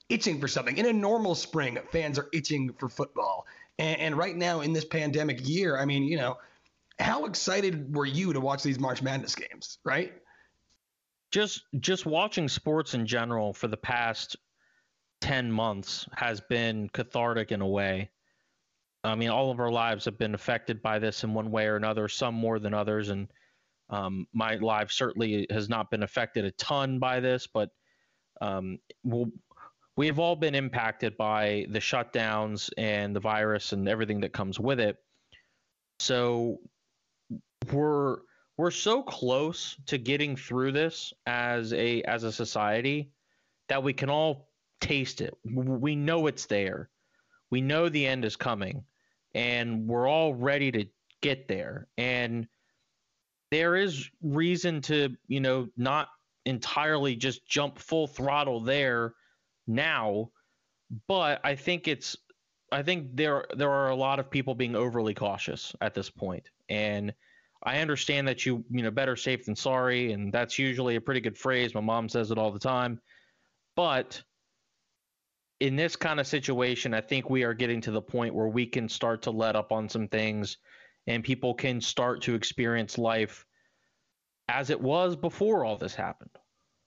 [0.10, 0.78] itching for something.
[0.78, 3.46] In a normal spring, fans are itching for football.
[3.80, 6.38] And, and, right now in this pandemic year, I mean, you know,
[7.00, 10.14] how excited were you to watch these March Madness games, right?
[11.32, 14.38] Just just watching sports in general for the past
[15.22, 18.12] 10 months has been cathartic in a way.
[19.04, 21.76] I mean, all of our lives have been affected by this in one way or
[21.76, 23.28] another, some more than others and
[23.90, 27.70] um, my life certainly has not been affected a ton by this, but
[28.42, 29.32] um, we'll,
[29.96, 34.60] we have all been impacted by the shutdowns and the virus and everything that comes
[34.60, 34.98] with it.
[36.00, 36.60] So
[37.72, 38.18] we're
[38.58, 43.12] we're so close to getting through this as a as a society
[43.70, 44.50] that we can all
[44.82, 45.34] taste it.
[45.46, 46.90] We know it's there.
[47.50, 48.84] We know the end is coming
[49.34, 50.86] and we're all ready to
[51.22, 51.88] get there.
[51.98, 52.48] And
[53.54, 56.08] there is reason to, you know, not
[56.46, 59.14] entirely just jump full throttle there
[59.68, 60.32] now,
[61.08, 62.18] but I think it's
[62.72, 66.50] I think there there are a lot of people being overly cautious at this point.
[66.68, 67.14] And
[67.62, 71.22] I understand that you, you know, better safe than sorry, and that's usually a pretty
[71.22, 71.76] good phrase.
[71.76, 73.00] My mom says it all the time.
[73.76, 74.22] But
[75.60, 78.66] in this kind of situation, I think we are getting to the point where we
[78.66, 80.58] can start to let up on some things
[81.08, 83.46] and people can start to experience life
[84.50, 86.30] as it was before all this happened.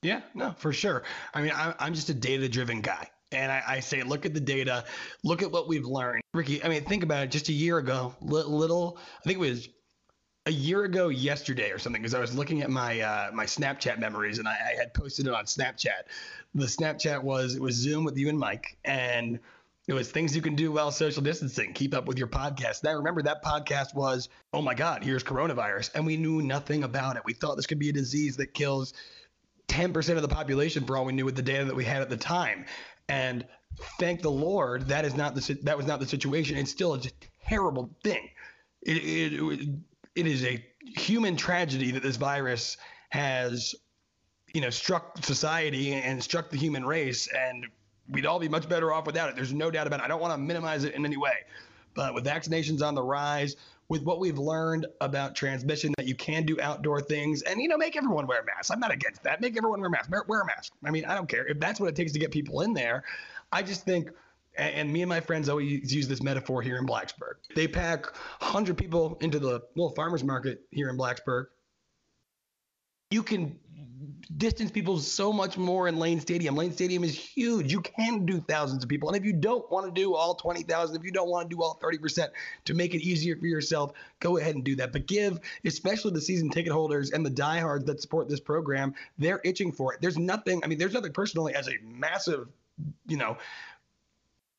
[0.02, 1.02] Yeah, no, for sure.
[1.34, 3.08] I mean, I, am just a data driven guy.
[3.32, 4.84] And I, I, say, look at the data,
[5.24, 6.22] look at what we've learned.
[6.32, 7.30] Ricky, I mean, think about it.
[7.30, 9.68] Just a year ago, little, I think it was
[10.46, 13.98] a year ago yesterday or something, because I was looking at my uh, my Snapchat
[13.98, 16.04] memories and I, I had posted it on Snapchat.
[16.54, 19.40] The Snapchat was it was Zoom with you and Mike, and
[19.86, 22.80] it was things you can do while social distancing, keep up with your podcast.
[22.80, 25.90] And I remember that podcast was, oh my God, here's coronavirus.
[25.94, 27.22] And we knew nothing about it.
[27.24, 28.94] We thought this could be a disease that kills
[29.68, 32.10] 10% of the population for all we knew with the data that we had at
[32.10, 32.66] the time.
[33.08, 33.46] And
[33.98, 36.56] thank the Lord, that is not the that was not the situation.
[36.56, 37.00] It's still a
[37.46, 38.28] terrible thing.
[38.82, 39.68] It, it,
[40.16, 42.76] it is a human tragedy that this virus
[43.10, 43.74] has,
[44.52, 47.28] you know, struck society and struck the human race.
[47.28, 47.66] And
[48.10, 49.36] we'd all be much better off without it.
[49.36, 50.04] There's no doubt about it.
[50.04, 51.34] I don't want to minimize it in any way.
[51.94, 53.56] But with vaccinations on the rise,
[53.88, 57.78] with what we've learned about transmission, that you can do outdoor things, and you know,
[57.78, 58.70] make everyone wear masks.
[58.70, 59.40] I'm not against that.
[59.40, 60.08] Make everyone wear masks.
[60.10, 60.72] Wear, a mask.
[60.84, 63.04] I mean, I don't care if that's what it takes to get people in there.
[63.52, 64.10] I just think
[64.58, 67.34] and me and my friends always use this metaphor here in Blacksburg.
[67.54, 68.06] They pack
[68.40, 71.46] 100 people into the little farmers market here in Blacksburg.
[73.10, 73.58] You can
[74.36, 76.56] distance people so much more in Lane Stadium.
[76.56, 77.72] Lane Stadium is huge.
[77.72, 79.08] You can do thousands of people.
[79.08, 81.62] And if you don't want to do all 20,000, if you don't want to do
[81.62, 82.28] all 30%
[82.64, 84.92] to make it easier for yourself, go ahead and do that.
[84.92, 89.40] But give, especially the season ticket holders and the diehards that support this program, they're
[89.44, 90.00] itching for it.
[90.00, 92.48] There's nothing, I mean, there's nothing personally as a massive,
[93.06, 93.38] you know,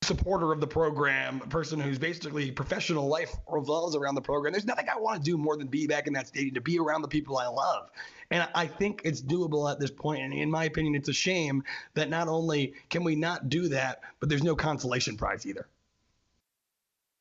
[0.04, 4.54] supporter of the program, a person who's basically professional life revolves around the program.
[4.54, 6.80] There's nothing I want to do more than be back in that stadium to be
[6.80, 7.90] around the people I love.
[8.30, 10.22] And I think it's doable at this point.
[10.22, 11.64] And in my opinion, it's a shame
[11.94, 15.68] that not only can we not do that, but there's no consolation prize either.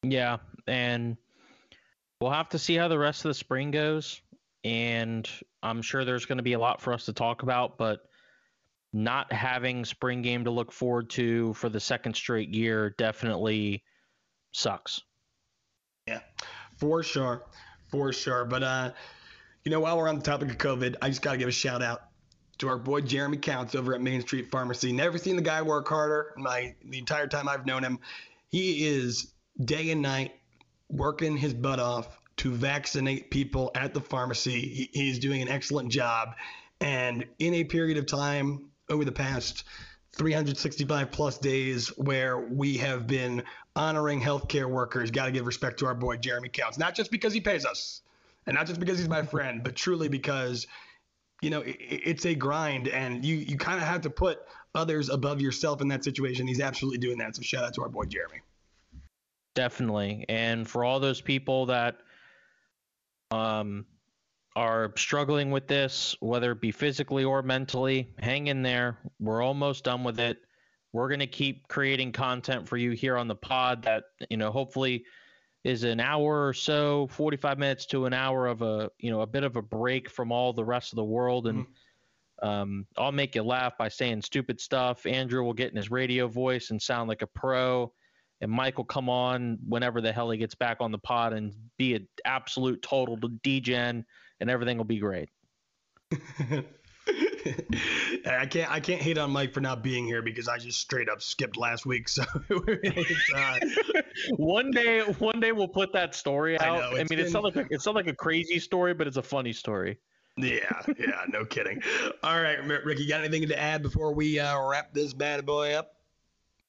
[0.03, 0.39] Yeah.
[0.67, 1.17] And
[2.21, 4.21] we'll have to see how the rest of the spring goes.
[4.65, 5.29] And
[5.63, 8.09] I'm sure there's going to be a lot for us to talk about, but
[8.93, 13.85] not having spring game to look forward to for the second straight year definitely
[14.53, 15.03] sucks.
[16.09, 16.21] Yeah,
[16.79, 17.45] for sure.
[17.91, 18.45] For sure.
[18.45, 18.93] But uh
[19.67, 21.53] you know, while we're on the topic of COVID, I just got to give a
[21.53, 22.03] shout out
[22.59, 24.93] to our boy Jeremy Counts over at Main Street Pharmacy.
[24.93, 26.33] Never seen the guy work harder.
[26.37, 27.99] My the entire time I've known him,
[28.49, 30.37] he is day and night
[30.89, 34.61] working his butt off to vaccinate people at the pharmacy.
[34.61, 36.37] He, he's doing an excellent job,
[36.81, 39.65] and in a period of time over the past
[40.13, 43.43] 365 plus days where we have been
[43.75, 47.33] honoring healthcare workers, got to give respect to our boy Jeremy Counts, not just because
[47.33, 48.03] he pays us
[48.47, 50.67] and not just because he's my friend, but truly because
[51.43, 54.41] you know it, it's a grind, and you you kind of have to put
[54.75, 56.47] others above yourself in that situation.
[56.47, 57.37] He's absolutely doing that.
[57.37, 58.41] So shout out to our boy Jeremy.
[59.55, 61.99] Definitely, and for all those people that
[63.31, 63.87] um
[64.57, 68.97] are struggling with this, whether it be physically or mentally, hang in there.
[69.21, 70.39] We're almost done with it.
[70.95, 74.51] We're going to keep creating content for you here on the pod that, you know,
[74.51, 75.05] hopefully
[75.67, 79.27] is an hour or so, 45 minutes to an hour of a, you know, a
[79.27, 81.49] bit of a break from all the rest of the world.
[81.49, 82.49] And mm-hmm.
[82.49, 85.07] um, I'll make you laugh by saying stupid stuff.
[85.07, 87.93] Andrew will get in his radio voice and sound like a pro.
[88.41, 91.53] And Mike will come on whenever the hell he gets back on the pod and
[91.79, 94.05] be an absolute total degen,
[94.39, 95.31] and everything will be great.
[98.27, 101.09] I can't I can't hate on Mike for not being here because I just straight
[101.09, 102.09] up skipped last week.
[102.09, 102.25] So
[103.37, 103.59] uh,
[104.37, 106.67] one day one day we'll put that story out.
[106.67, 107.19] I, know, I mean, been...
[107.21, 109.99] it's not like a, it's not like a crazy story, but it's a funny story.
[110.39, 111.83] Yeah, yeah, no kidding.
[112.23, 115.95] All right, Ricky, got anything to add before we uh, wrap this bad boy up?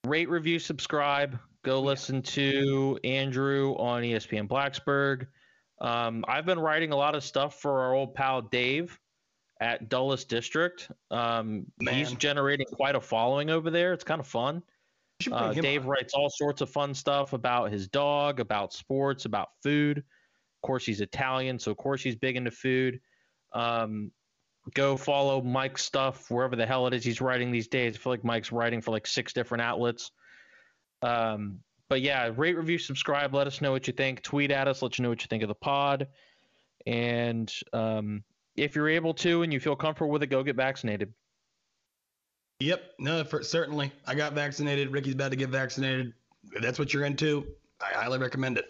[0.06, 1.38] Rate, review, subscribe.
[1.64, 5.28] Go listen to Andrew on ESPN Blacksburg.
[5.82, 8.98] Um, I've been writing a lot of stuff for our old pal Dave
[9.60, 10.90] at Dulles District.
[11.12, 13.94] Um, he's generating quite a following over there.
[13.94, 14.64] It's kind of fun.
[15.32, 15.88] Uh, Dave on.
[15.88, 19.98] writes all sorts of fun stuff about his dog, about sports, about food.
[19.98, 23.00] Of course, he's Italian, so of course he's big into food.
[23.54, 24.12] Um,
[24.74, 27.96] go follow Mike's stuff wherever the hell it is he's writing these days.
[27.96, 30.12] I feel like Mike's writing for like six different outlets.
[31.02, 33.34] Um, but yeah, rate, review, subscribe.
[33.34, 34.22] Let us know what you think.
[34.22, 34.82] Tweet at us.
[34.82, 36.08] Let you know what you think of the pod.
[36.86, 38.24] And um,
[38.58, 41.14] if you're able to and you feel comfortable with it, go get vaccinated.
[42.60, 43.92] Yep, no, for, certainly.
[44.08, 44.92] I got vaccinated.
[44.92, 46.14] Ricky's about to get vaccinated.
[46.52, 47.46] If that's what you're into,
[47.80, 48.66] I highly recommend it.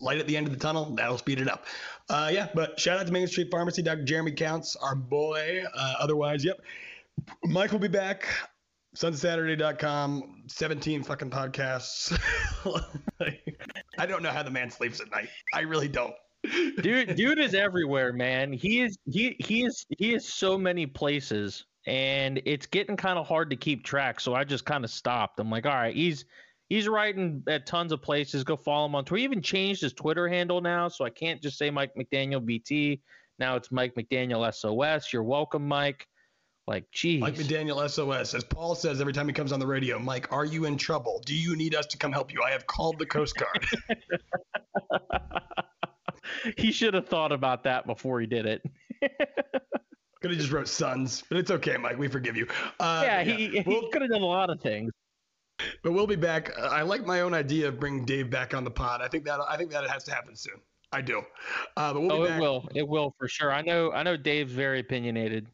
[0.00, 1.66] Light at the end of the tunnel, that'll speed it up.
[2.08, 4.04] Uh, yeah, but shout out to Main Street Pharmacy, Dr.
[4.04, 5.62] Jeremy Counts, our boy.
[5.74, 6.62] Uh, otherwise, yep.
[7.44, 8.26] Mike will be back.
[8.96, 12.18] Sunsaturday.com, 17 fucking podcasts.
[13.98, 15.28] I don't know how the man sleeps at night.
[15.52, 16.14] I really don't
[16.82, 21.66] dude dude is everywhere man he is he he is he is so many places
[21.86, 25.38] and it's getting kind of hard to keep track so i just kind of stopped
[25.38, 26.24] i'm like all right he's
[26.68, 29.92] he's writing at tons of places go follow him on twitter he even changed his
[29.92, 33.00] twitter handle now so i can't just say mike mcdaniel bt
[33.38, 36.06] now it's mike mcdaniel sos you're welcome mike
[36.66, 37.20] like, geez.
[37.20, 38.32] Mike McDaniel SOS.
[38.32, 41.20] As Paul says every time he comes on the radio, Mike, are you in trouble?
[41.26, 42.42] Do you need us to come help you?
[42.46, 43.66] I have called the Coast Guard.
[46.56, 48.62] he should have thought about that before he did it.
[50.20, 51.98] could have just wrote sons, but it's okay, Mike.
[51.98, 52.46] We forgive you.
[52.78, 53.62] Uh, yeah, he, yeah.
[53.62, 54.92] he could have done a lot of things.
[55.82, 56.56] But we'll be back.
[56.58, 59.02] I like my own idea of bringing Dave back on the pod.
[59.02, 60.54] I think that I think that it has to happen soon.
[60.92, 61.22] I do.
[61.76, 62.68] Uh, but we'll oh, it will.
[62.74, 63.52] It will for sure.
[63.52, 63.92] I know.
[63.92, 64.16] I know.
[64.16, 65.46] Dave's very opinionated.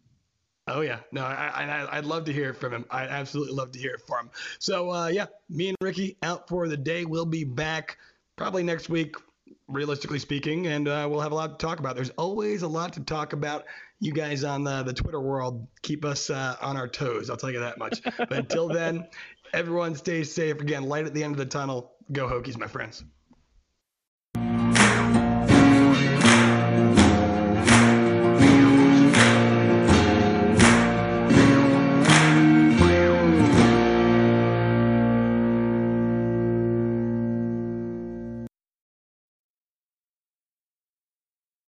[0.69, 2.85] Oh yeah, no, I, I would love to hear from him.
[2.91, 4.31] I absolutely love to hear it from him.
[4.59, 7.05] So uh, yeah, me and Ricky out for the day.
[7.05, 7.99] We'll be back
[8.35, 9.15] probably next week,
[9.69, 11.97] realistically speaking, and uh, we'll have a lot to talk about.
[11.97, 13.65] There's always a lot to talk about.
[13.99, 17.31] You guys on the, the Twitter world keep us uh, on our toes.
[17.31, 18.03] I'll tell you that much.
[18.19, 19.09] but until then,
[19.53, 20.61] everyone stay safe.
[20.61, 21.93] Again, light at the end of the tunnel.
[22.13, 23.03] Go Hokies, my friends.